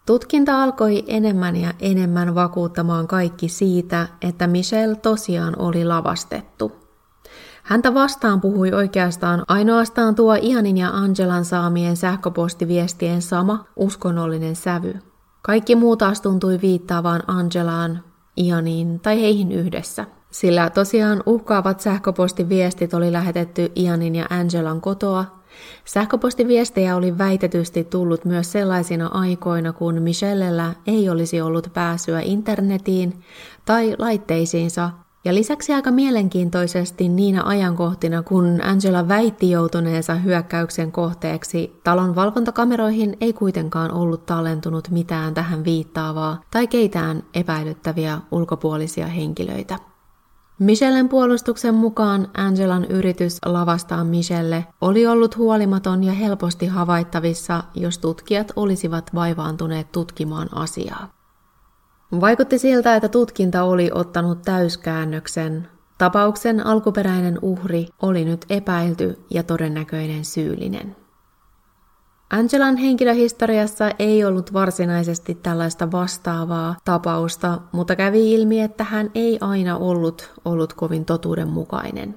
Tutkinta 0.06 0.62
alkoi 0.62 1.04
enemmän 1.06 1.56
ja 1.56 1.74
enemmän 1.80 2.34
vakuuttamaan 2.34 3.06
kaikki 3.06 3.48
siitä, 3.48 4.08
että 4.22 4.46
Michelle 4.46 4.96
tosiaan 4.96 5.58
oli 5.58 5.84
lavastettu– 5.84 6.72
Häntä 7.66 7.94
vastaan 7.94 8.40
puhui 8.40 8.72
oikeastaan 8.72 9.44
ainoastaan 9.48 10.14
tuo 10.14 10.34
Ianin 10.42 10.78
ja 10.78 10.88
Angelan 10.88 11.44
saamien 11.44 11.96
sähköpostiviestien 11.96 13.22
sama 13.22 13.64
uskonnollinen 13.76 14.56
sävy. 14.56 14.94
Kaikki 15.42 15.76
muu 15.76 15.96
taas 15.96 16.20
tuntui 16.20 16.58
viittaavaan 16.62 17.22
Angelaan, 17.26 18.04
Ianiin 18.36 19.00
tai 19.00 19.20
heihin 19.20 19.52
yhdessä. 19.52 20.04
Sillä 20.30 20.70
tosiaan 20.70 21.22
uhkaavat 21.26 21.80
sähköpostiviestit 21.80 22.94
oli 22.94 23.12
lähetetty 23.12 23.72
Ianin 23.76 24.14
ja 24.14 24.26
Angelan 24.30 24.80
kotoa. 24.80 25.24
Sähköpostiviestejä 25.84 26.96
oli 26.96 27.18
väitetysti 27.18 27.84
tullut 27.84 28.24
myös 28.24 28.52
sellaisina 28.52 29.06
aikoina, 29.06 29.72
kun 29.72 30.02
Michellellä 30.02 30.74
ei 30.86 31.08
olisi 31.08 31.40
ollut 31.40 31.70
pääsyä 31.74 32.20
internetiin 32.20 33.22
tai 33.64 33.94
laitteisiinsa, 33.98 34.90
ja 35.26 35.34
lisäksi 35.34 35.72
aika 35.72 35.90
mielenkiintoisesti 35.90 37.08
niinä 37.08 37.42
ajankohtina, 37.44 38.22
kun 38.22 38.60
Angela 38.62 39.08
väitti 39.08 39.50
joutuneensa 39.50 40.14
hyökkäyksen 40.14 40.92
kohteeksi, 40.92 41.80
talon 41.84 42.14
valvontakameroihin 42.14 43.16
ei 43.20 43.32
kuitenkaan 43.32 43.92
ollut 43.92 44.26
tallentunut 44.26 44.90
mitään 44.90 45.34
tähän 45.34 45.64
viittaavaa 45.64 46.42
tai 46.50 46.66
keitään 46.66 47.22
epäilyttäviä 47.34 48.20
ulkopuolisia 48.30 49.06
henkilöitä. 49.06 49.78
Michellen 50.58 51.08
puolustuksen 51.08 51.74
mukaan 51.74 52.28
Angelan 52.36 52.84
yritys 52.84 53.38
lavastaa 53.44 54.04
Michelle 54.04 54.66
oli 54.80 55.06
ollut 55.06 55.36
huolimaton 55.36 56.04
ja 56.04 56.12
helposti 56.12 56.66
havaittavissa, 56.66 57.64
jos 57.74 57.98
tutkijat 57.98 58.52
olisivat 58.56 59.14
vaivaantuneet 59.14 59.92
tutkimaan 59.92 60.48
asiaa. 60.54 61.15
Vaikutti 62.12 62.58
siltä, 62.58 62.96
että 62.96 63.08
tutkinta 63.08 63.62
oli 63.62 63.90
ottanut 63.94 64.42
täyskäännöksen. 64.42 65.68
Tapauksen 65.98 66.66
alkuperäinen 66.66 67.38
uhri 67.42 67.88
oli 68.02 68.24
nyt 68.24 68.46
epäilty 68.50 69.18
ja 69.30 69.42
todennäköinen 69.42 70.24
syyllinen. 70.24 70.96
Angelan 72.30 72.76
henkilöhistoriassa 72.76 73.90
ei 73.98 74.24
ollut 74.24 74.52
varsinaisesti 74.52 75.34
tällaista 75.34 75.92
vastaavaa 75.92 76.76
tapausta, 76.84 77.58
mutta 77.72 77.96
kävi 77.96 78.34
ilmi, 78.34 78.60
että 78.60 78.84
hän 78.84 79.10
ei 79.14 79.38
aina 79.40 79.76
ollut 79.76 80.32
ollut 80.44 80.72
kovin 80.72 81.04
totuudenmukainen. 81.04 82.14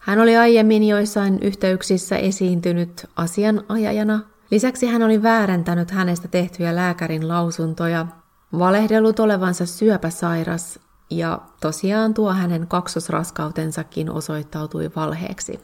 Hän 0.00 0.18
oli 0.18 0.36
aiemmin 0.36 0.84
joissain 0.84 1.38
yhteyksissä 1.42 2.16
esiintynyt 2.16 3.06
asianajajana. 3.16 4.20
Lisäksi 4.50 4.86
hän 4.86 5.02
oli 5.02 5.22
väärentänyt 5.22 5.90
hänestä 5.90 6.28
tehtyjä 6.28 6.76
lääkärin 6.76 7.28
lausuntoja 7.28 8.06
valehdellut 8.52 9.20
olevansa 9.20 9.66
syöpäsairas 9.66 10.80
ja 11.10 11.40
tosiaan 11.60 12.14
tuo 12.14 12.32
hänen 12.32 12.66
kaksosraskautensakin 12.66 14.10
osoittautui 14.10 14.90
valheeksi. 14.96 15.60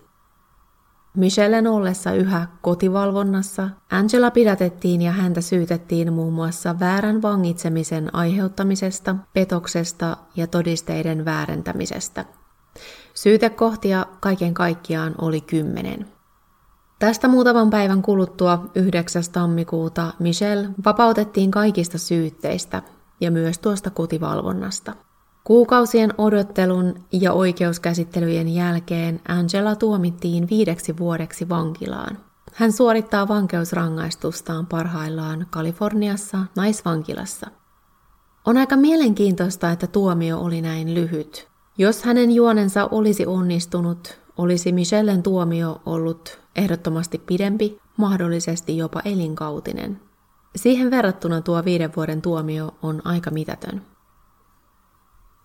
Michellen 1.17 1.67
ollessa 1.67 2.13
yhä 2.13 2.47
kotivalvonnassa, 2.63 3.71
Angela 3.91 4.31
pidätettiin 4.31 5.03
ja 5.03 5.13
häntä 5.13 5.41
syytettiin 5.41 6.13
muun 6.13 6.33
muassa 6.33 6.81
väärän 6.81 7.23
vangitsemisen 7.23 8.15
aiheuttamisesta, 8.15 9.17
petoksesta 9.33 10.17
ja 10.37 10.47
todisteiden 10.47 11.25
väärentämisestä. 11.25 12.25
Syytekohtia 13.15 14.07
kaiken 14.21 14.55
kaikkiaan 14.55 15.15
oli 15.19 15.41
kymmenen. 15.41 16.14
Tästä 17.05 17.29
muutaman 17.29 17.71
päivän 17.71 18.03
kuluttua 18.03 18.65
9. 18.75 19.23
tammikuuta 19.33 20.13
Michelle 20.19 20.69
vapautettiin 20.85 21.51
kaikista 21.51 21.99
syytteistä 21.99 22.83
ja 23.21 23.31
myös 23.31 23.59
tuosta 23.59 23.91
kotivalvonnasta. 23.91 24.93
Kuukausien 25.45 26.15
odottelun 26.19 26.95
ja 27.13 27.33
oikeuskäsittelyjen 27.33 28.49
jälkeen 28.49 29.21
Angela 29.29 29.77
tuomittiin 29.77 30.49
viideksi 30.51 30.99
vuodeksi 30.99 31.49
vankilaan. 31.49 32.19
Hän 32.53 32.73
suorittaa 32.73 33.29
vankeusrangaistustaan 33.29 34.67
parhaillaan 34.67 35.47
Kaliforniassa 35.51 36.39
naisvankilassa. 36.57 37.47
On 38.45 38.57
aika 38.57 38.77
mielenkiintoista, 38.77 39.71
että 39.71 39.87
tuomio 39.87 40.39
oli 40.39 40.63
näin 40.63 40.95
lyhyt. 40.95 41.49
Jos 41.79 42.03
hänen 42.03 42.31
juonensa 42.31 42.89
olisi 42.91 43.27
onnistunut, 43.27 44.19
olisi 44.39 44.73
Michellen 44.73 45.23
tuomio 45.23 45.83
ollut 45.87 46.44
ehdottomasti 46.57 47.19
pidempi, 47.19 47.79
mahdollisesti 47.97 48.77
jopa 48.77 49.03
elinkautinen. 49.05 50.01
Siihen 50.57 50.91
verrattuna 50.91 51.41
tuo 51.41 51.65
viiden 51.65 51.93
vuoden 51.97 52.23
tuomio 52.23 52.75
on 52.83 53.03
aika 53.05 53.31
mitätön. 53.31 53.83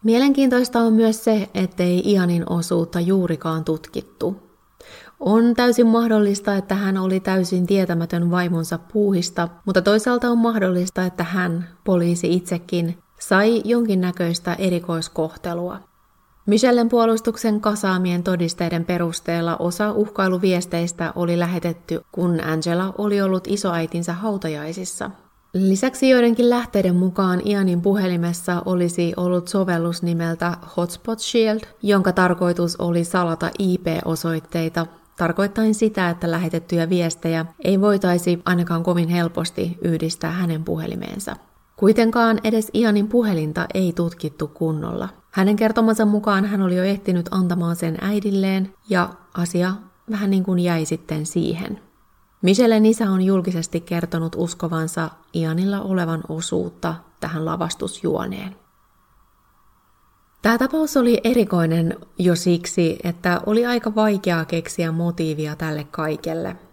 Mielenkiintoista 0.03 0.79
on 0.79 0.93
myös 0.93 1.23
se, 1.23 1.49
ettei 1.53 2.01
Ianin 2.05 2.43
osuutta 2.49 2.99
juurikaan 2.99 3.63
tutkittu. 3.63 4.49
On 5.19 5.53
täysin 5.53 5.87
mahdollista, 5.87 6.55
että 6.55 6.75
hän 6.75 6.97
oli 6.97 7.19
täysin 7.19 7.67
tietämätön 7.67 8.31
vaimonsa 8.31 8.77
puuhista, 8.77 9.47
mutta 9.65 9.81
toisaalta 9.81 10.29
on 10.29 10.37
mahdollista, 10.37 11.05
että 11.05 11.23
hän, 11.23 11.67
poliisi 11.83 12.33
itsekin, 12.33 12.97
sai 13.19 13.61
jonkinnäköistä 13.65 14.53
erikoiskohtelua. 14.53 15.88
Michellen 16.49 16.89
puolustuksen 16.89 17.61
kasaamien 17.61 18.23
todisteiden 18.23 18.85
perusteella 18.85 19.57
osa 19.57 19.91
uhkailuviesteistä 19.91 21.13
oli 21.15 21.39
lähetetty, 21.39 22.01
kun 22.11 22.43
Angela 22.43 22.93
oli 22.97 23.21
ollut 23.21 23.47
isoäitinsä 23.47 24.13
hautajaisissa. 24.13 25.11
Lisäksi 25.53 26.09
joidenkin 26.09 26.49
lähteiden 26.49 26.95
mukaan 26.95 27.47
Ianin 27.47 27.81
puhelimessa 27.81 28.61
olisi 28.65 29.13
ollut 29.17 29.47
sovellus 29.47 30.03
nimeltä 30.03 30.57
Hotspot 30.77 31.19
Shield, 31.19 31.59
jonka 31.83 32.11
tarkoitus 32.11 32.75
oli 32.75 33.03
salata 33.03 33.51
IP-osoitteita, 33.59 34.85
tarkoittaen 35.17 35.73
sitä, 35.73 36.09
että 36.09 36.31
lähetettyjä 36.31 36.89
viestejä 36.89 37.45
ei 37.63 37.81
voitaisi 37.81 38.41
ainakaan 38.45 38.83
kovin 38.83 39.09
helposti 39.09 39.77
yhdistää 39.81 40.31
hänen 40.31 40.63
puhelimeensa. 40.63 41.35
Kuitenkaan 41.75 42.39
edes 42.43 42.71
Ianin 42.73 43.07
puhelinta 43.07 43.65
ei 43.73 43.93
tutkittu 43.93 44.47
kunnolla. 44.47 45.18
Hänen 45.31 45.55
kertomansa 45.55 46.05
mukaan 46.05 46.45
hän 46.45 46.61
oli 46.61 46.75
jo 46.75 46.83
ehtinyt 46.83 47.25
antamaan 47.31 47.75
sen 47.75 47.97
äidilleen 48.01 48.73
ja 48.89 49.09
asia 49.33 49.73
vähän 50.11 50.29
niin 50.29 50.43
kuin 50.43 50.59
jäi 50.59 50.85
sitten 50.85 51.25
siihen. 51.25 51.79
Michellen 52.41 52.85
isä 52.85 53.09
on 53.09 53.21
julkisesti 53.21 53.81
kertonut 53.81 54.35
uskovansa 54.35 55.09
Ianilla 55.33 55.81
olevan 55.81 56.21
osuutta 56.29 56.95
tähän 57.19 57.45
lavastusjuoneen. 57.45 58.55
Tämä 60.41 60.57
tapaus 60.57 60.97
oli 60.97 61.21
erikoinen 61.23 61.97
jo 62.19 62.35
siksi, 62.35 62.99
että 63.03 63.41
oli 63.45 63.65
aika 63.65 63.95
vaikeaa 63.95 64.45
keksiä 64.45 64.91
motiivia 64.91 65.55
tälle 65.55 65.83
kaikelle– 65.91 66.55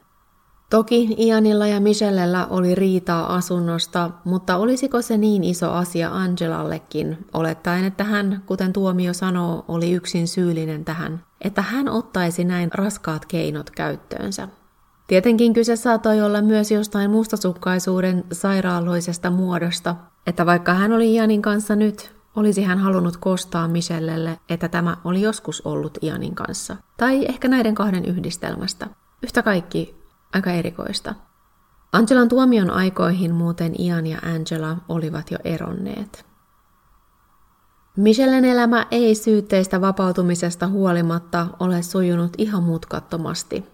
Toki 0.77 1.15
Ianilla 1.19 1.67
ja 1.67 1.81
Michellellä 1.81 2.47
oli 2.47 2.75
riitaa 2.75 3.35
asunnosta, 3.35 4.11
mutta 4.25 4.57
olisiko 4.57 5.03
se 5.03 5.17
niin 5.17 5.45
iso 5.45 5.71
asia 5.71 6.11
Angelallekin, 6.13 7.19
olettaen, 7.35 7.85
että 7.85 8.05
hän, 8.05 8.43
kuten 8.47 8.73
tuomio 8.73 9.13
sanoo, 9.13 9.65
oli 9.69 9.93
yksin 9.93 10.29
syyllinen 10.29 10.85
tähän, 10.85 11.25
että 11.41 11.63
hän 11.63 11.89
ottaisi 11.89 12.45
näin 12.45 12.71
raskaat 12.75 13.27
keinot 13.27 13.71
käyttöönsä. 13.71 14.49
Tietenkin 15.07 15.53
kyse 15.53 15.77
saattoi 15.77 16.23
olla 16.23 16.43
myös 16.43 16.71
jostain 16.71 17.11
mustasukkaisuuden 17.11 18.25
sairaaloisesta 18.33 19.31
muodosta, 19.31 19.97
että 20.27 20.47
vaikka 20.47 20.75
hän 20.75 20.93
oli 20.93 21.15
Ianin 21.15 21.43
kanssa 21.43 21.77
nyt, 21.77 22.13
olisi 22.37 22.63
hän 22.63 22.79
halunnut 22.79 23.17
kostaa 23.17 23.69
Michellelle, 23.69 24.39
että 24.49 24.69
tämä 24.69 24.97
oli 25.05 25.21
joskus 25.21 25.63
ollut 25.65 25.99
Ianin 26.03 26.35
kanssa. 26.35 26.77
Tai 26.97 27.27
ehkä 27.29 27.49
näiden 27.49 27.75
kahden 27.75 28.05
yhdistelmästä. 28.05 28.87
Yhtä 29.23 29.43
kaikki 29.43 30.06
Aika 30.33 30.51
erikoista. 30.51 31.15
Angelan 31.93 32.29
tuomion 32.29 32.71
aikoihin 32.71 33.35
muuten 33.35 33.81
Ian 33.81 34.07
ja 34.07 34.19
Angela 34.23 34.77
olivat 34.89 35.31
jo 35.31 35.39
eronneet. 35.45 36.27
Michellen 37.97 38.45
elämä 38.45 38.87
ei 38.91 39.15
syytteistä 39.15 39.81
vapautumisesta 39.81 40.69
huolimatta 40.69 41.47
ole 41.61 41.83
sujunut 41.83 42.33
ihan 42.39 42.63
mutkattomasti. 42.63 43.65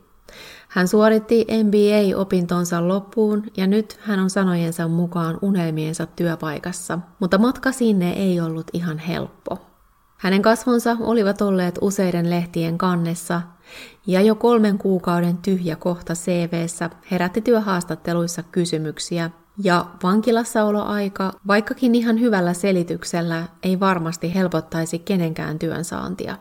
Hän 0.69 0.89
suoritti 0.89 1.47
MBA-opintonsa 1.65 2.89
loppuun 2.89 3.45
ja 3.57 3.67
nyt 3.67 3.99
hän 4.03 4.19
on 4.19 4.31
sanojensa 4.31 4.89
mukaan 4.89 5.39
unelmiensa 5.43 6.07
työpaikassa, 6.07 6.99
mutta 7.21 7.39
matka 7.39 7.73
sinne 7.73 8.13
ei 8.13 8.41
ollut 8.41 8.67
ihan 8.73 8.99
helppo. 8.99 9.72
Hänen 10.23 10.43
kasvonsa 10.43 10.97
olivat 11.01 11.43
olleet 11.43 11.79
useiden 11.81 12.31
lehtien 12.31 12.79
kannessa 12.79 13.43
ja 14.07 14.21
jo 14.21 14.35
kolmen 14.35 14.79
kuukauden 14.79 15.37
tyhjä 15.37 15.77
kohta 15.77 16.15
CVssä 16.15 16.91
herätti 17.11 17.41
työhaastatteluissa 17.41 18.43
kysymyksiä, 18.43 19.31
ja 19.63 19.87
vankilassaoloaika, 20.03 21.33
vaikkakin 21.47 21.95
ihan 21.95 22.21
hyvällä 22.21 22.55
selityksellä, 22.55 23.45
ei 23.63 23.81
varmasti 23.81 24.35
helpottaisi 24.35 24.99
kenenkään 24.99 25.59
työnsaantia. 25.59 26.37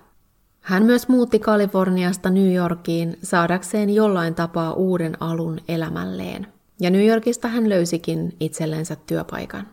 Hän 0.61 0.83
myös 0.83 1.07
muutti 1.07 1.39
Kaliforniasta 1.39 2.29
New 2.29 2.53
Yorkiin 2.53 3.17
saadakseen 3.23 3.89
jollain 3.89 4.35
tapaa 4.35 4.73
uuden 4.73 5.17
alun 5.19 5.59
elämälleen. 5.67 6.47
Ja 6.79 6.89
New 6.89 7.07
Yorkista 7.07 7.47
hän 7.47 7.69
löysikin 7.69 8.35
itsellensä 8.39 8.95
työpaikan. 8.95 9.67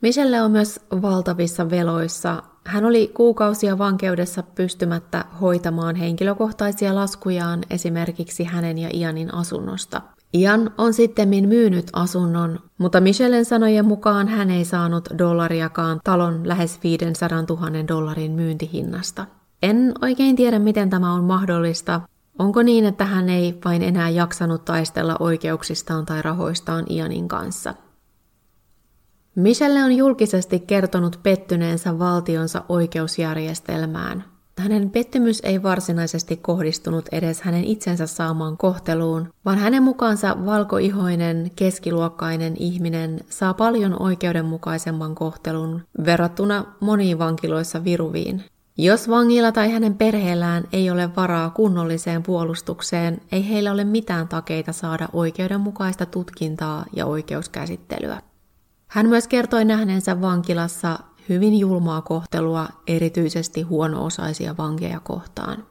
Michelle 0.00 0.42
on 0.42 0.50
myös 0.50 0.80
valtavissa 1.02 1.70
veloissa 1.70 2.42
hän 2.66 2.84
oli 2.84 3.10
kuukausia 3.14 3.78
vankeudessa 3.78 4.42
pystymättä 4.42 5.24
hoitamaan 5.40 5.96
henkilökohtaisia 5.96 6.94
laskujaan 6.94 7.60
esimerkiksi 7.70 8.44
hänen 8.44 8.78
ja 8.78 8.88
Ianin 8.92 9.34
asunnosta. 9.34 10.02
Ian 10.34 10.70
on 10.78 10.94
sitten 10.94 11.28
myynyt 11.28 11.90
asunnon, 11.92 12.60
mutta 12.78 13.00
Michellen 13.00 13.44
sanojen 13.44 13.84
mukaan 13.84 14.28
hän 14.28 14.50
ei 14.50 14.64
saanut 14.64 15.08
dollariakaan 15.18 16.00
talon 16.04 16.48
lähes 16.48 16.78
500 16.82 17.28
000 17.48 17.88
dollarin 17.88 18.32
myyntihinnasta. 18.32 19.26
En 19.62 19.92
oikein 20.02 20.36
tiedä, 20.36 20.58
miten 20.58 20.90
tämä 20.90 21.12
on 21.12 21.24
mahdollista. 21.24 22.00
Onko 22.38 22.62
niin, 22.62 22.84
että 22.84 23.04
hän 23.04 23.28
ei 23.28 23.58
vain 23.64 23.82
enää 23.82 24.08
jaksanut 24.08 24.64
taistella 24.64 25.16
oikeuksistaan 25.20 26.06
tai 26.06 26.22
rahoistaan 26.22 26.84
Ianin 26.90 27.28
kanssa? 27.28 27.74
Michelle 29.40 29.84
on 29.84 29.92
julkisesti 29.92 30.60
kertonut 30.60 31.20
pettyneensä 31.22 31.98
valtionsa 31.98 32.64
oikeusjärjestelmään. 32.68 34.24
Hänen 34.58 34.90
pettymys 34.90 35.40
ei 35.44 35.62
varsinaisesti 35.62 36.36
kohdistunut 36.36 37.08
edes 37.12 37.42
hänen 37.42 37.64
itsensä 37.64 38.06
saamaan 38.06 38.56
kohteluun, 38.56 39.28
vaan 39.44 39.58
hänen 39.58 39.82
mukaansa 39.82 40.36
valkoihoinen, 40.46 41.50
keskiluokkainen 41.56 42.56
ihminen 42.58 43.20
saa 43.28 43.54
paljon 43.54 44.02
oikeudenmukaisemman 44.02 45.14
kohtelun 45.14 45.82
verrattuna 46.04 46.64
moniin 46.80 47.18
vankiloissa 47.18 47.84
viruviin. 47.84 48.44
Jos 48.78 49.08
vangilla 49.08 49.52
tai 49.52 49.70
hänen 49.70 49.94
perheellään 49.94 50.64
ei 50.72 50.90
ole 50.90 51.16
varaa 51.16 51.50
kunnolliseen 51.50 52.22
puolustukseen, 52.22 53.20
ei 53.32 53.48
heillä 53.48 53.72
ole 53.72 53.84
mitään 53.84 54.28
takeita 54.28 54.72
saada 54.72 55.08
oikeudenmukaista 55.12 56.06
tutkintaa 56.06 56.84
ja 56.96 57.06
oikeuskäsittelyä. 57.06 58.20
Hän 58.90 59.08
myös 59.08 59.28
kertoi 59.28 59.64
nähneensä 59.64 60.20
vankilassa 60.20 60.98
hyvin 61.28 61.58
julmaa 61.58 62.02
kohtelua 62.02 62.68
erityisesti 62.86 63.62
huono-osaisia 63.62 64.56
vankeja 64.58 65.00
kohtaan. 65.00 65.66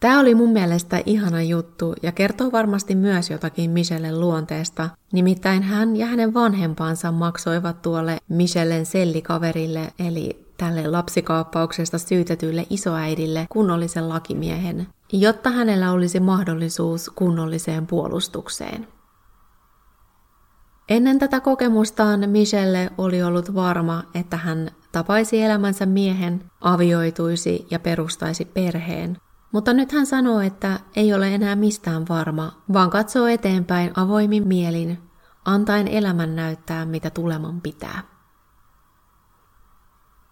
Tämä 0.00 0.20
oli 0.20 0.34
mun 0.34 0.50
mielestä 0.50 1.02
ihana 1.06 1.42
juttu 1.42 1.94
ja 2.02 2.12
kertoo 2.12 2.52
varmasti 2.52 2.94
myös 2.94 3.30
jotakin 3.30 3.70
Michellen 3.70 4.20
luonteesta, 4.20 4.90
nimittäin 5.12 5.62
hän 5.62 5.96
ja 5.96 6.06
hänen 6.06 6.34
vanhempansa 6.34 7.12
maksoivat 7.12 7.82
tuolle 7.82 8.18
Michellen 8.28 8.86
sellikaverille 8.86 9.92
eli 9.98 10.46
tälle 10.56 10.86
lapsikaappauksesta 10.86 11.98
syytetylle 11.98 12.66
isoäidille 12.70 13.46
kunnollisen 13.48 14.08
lakimiehen, 14.08 14.86
jotta 15.12 15.50
hänellä 15.50 15.92
olisi 15.92 16.20
mahdollisuus 16.20 17.10
kunnolliseen 17.14 17.86
puolustukseen. 17.86 18.86
Ennen 20.88 21.18
tätä 21.18 21.40
kokemustaan 21.40 22.30
Michelle 22.30 22.90
oli 22.98 23.22
ollut 23.22 23.54
varma, 23.54 24.02
että 24.14 24.36
hän 24.36 24.70
tapaisi 24.92 25.42
elämänsä 25.42 25.86
miehen, 25.86 26.50
avioituisi 26.60 27.66
ja 27.70 27.78
perustaisi 27.78 28.44
perheen. 28.44 29.16
Mutta 29.52 29.72
nyt 29.72 29.92
hän 29.92 30.06
sanoo, 30.06 30.40
että 30.40 30.80
ei 30.96 31.14
ole 31.14 31.34
enää 31.34 31.56
mistään 31.56 32.04
varma, 32.08 32.52
vaan 32.72 32.90
katsoo 32.90 33.26
eteenpäin 33.26 33.90
avoimin 33.96 34.48
mielin, 34.48 34.98
antaen 35.44 35.88
elämän 35.88 36.36
näyttää, 36.36 36.84
mitä 36.84 37.10
tuleman 37.10 37.60
pitää. 37.60 38.02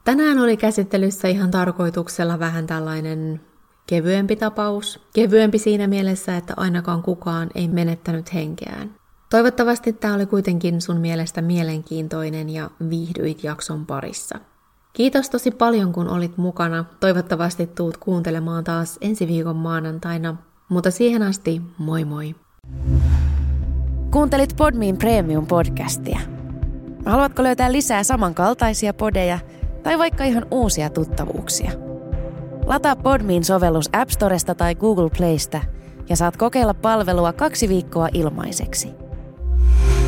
Tänään 0.04 0.38
oli 0.38 0.56
käsittelyssä 0.56 1.28
ihan 1.28 1.50
tarkoituksella 1.50 2.38
vähän 2.38 2.66
tällainen 2.66 3.40
kevyempi 3.86 4.36
tapaus. 4.36 5.00
Kevyempi 5.14 5.58
siinä 5.58 5.86
mielessä, 5.86 6.36
että 6.36 6.54
ainakaan 6.56 7.02
kukaan 7.02 7.50
ei 7.54 7.68
menettänyt 7.68 8.34
henkeään. 8.34 9.01
Toivottavasti 9.32 9.92
tämä 9.92 10.14
oli 10.14 10.26
kuitenkin 10.26 10.80
sun 10.80 10.96
mielestä 10.96 11.42
mielenkiintoinen 11.42 12.50
ja 12.50 12.70
viihdyit 12.90 13.44
jakson 13.44 13.86
parissa. 13.86 14.38
Kiitos 14.92 15.30
tosi 15.30 15.50
paljon, 15.50 15.92
kun 15.92 16.08
olit 16.08 16.36
mukana. 16.36 16.84
Toivottavasti 17.00 17.66
tuut 17.66 17.96
kuuntelemaan 17.96 18.64
taas 18.64 18.98
ensi 19.00 19.26
viikon 19.26 19.56
maanantaina. 19.56 20.36
Mutta 20.68 20.90
siihen 20.90 21.22
asti, 21.22 21.62
moi 21.78 22.04
moi! 22.04 22.34
Kuuntelit 24.10 24.54
Podmin 24.56 24.98
Premium-podcastia. 24.98 26.18
Haluatko 27.06 27.42
löytää 27.42 27.72
lisää 27.72 28.02
samankaltaisia 28.02 28.94
podeja 28.94 29.38
tai 29.82 29.98
vaikka 29.98 30.24
ihan 30.24 30.46
uusia 30.50 30.90
tuttavuuksia? 30.90 31.70
Lataa 32.66 32.96
Podmin 32.96 33.44
sovellus 33.44 33.90
App 33.92 34.10
Storesta 34.10 34.54
tai 34.54 34.74
Google 34.74 35.10
Playsta 35.18 35.60
ja 36.08 36.16
saat 36.16 36.36
kokeilla 36.36 36.74
palvelua 36.74 37.32
kaksi 37.32 37.68
viikkoa 37.68 38.08
ilmaiseksi– 38.12 38.88
you 39.62 40.01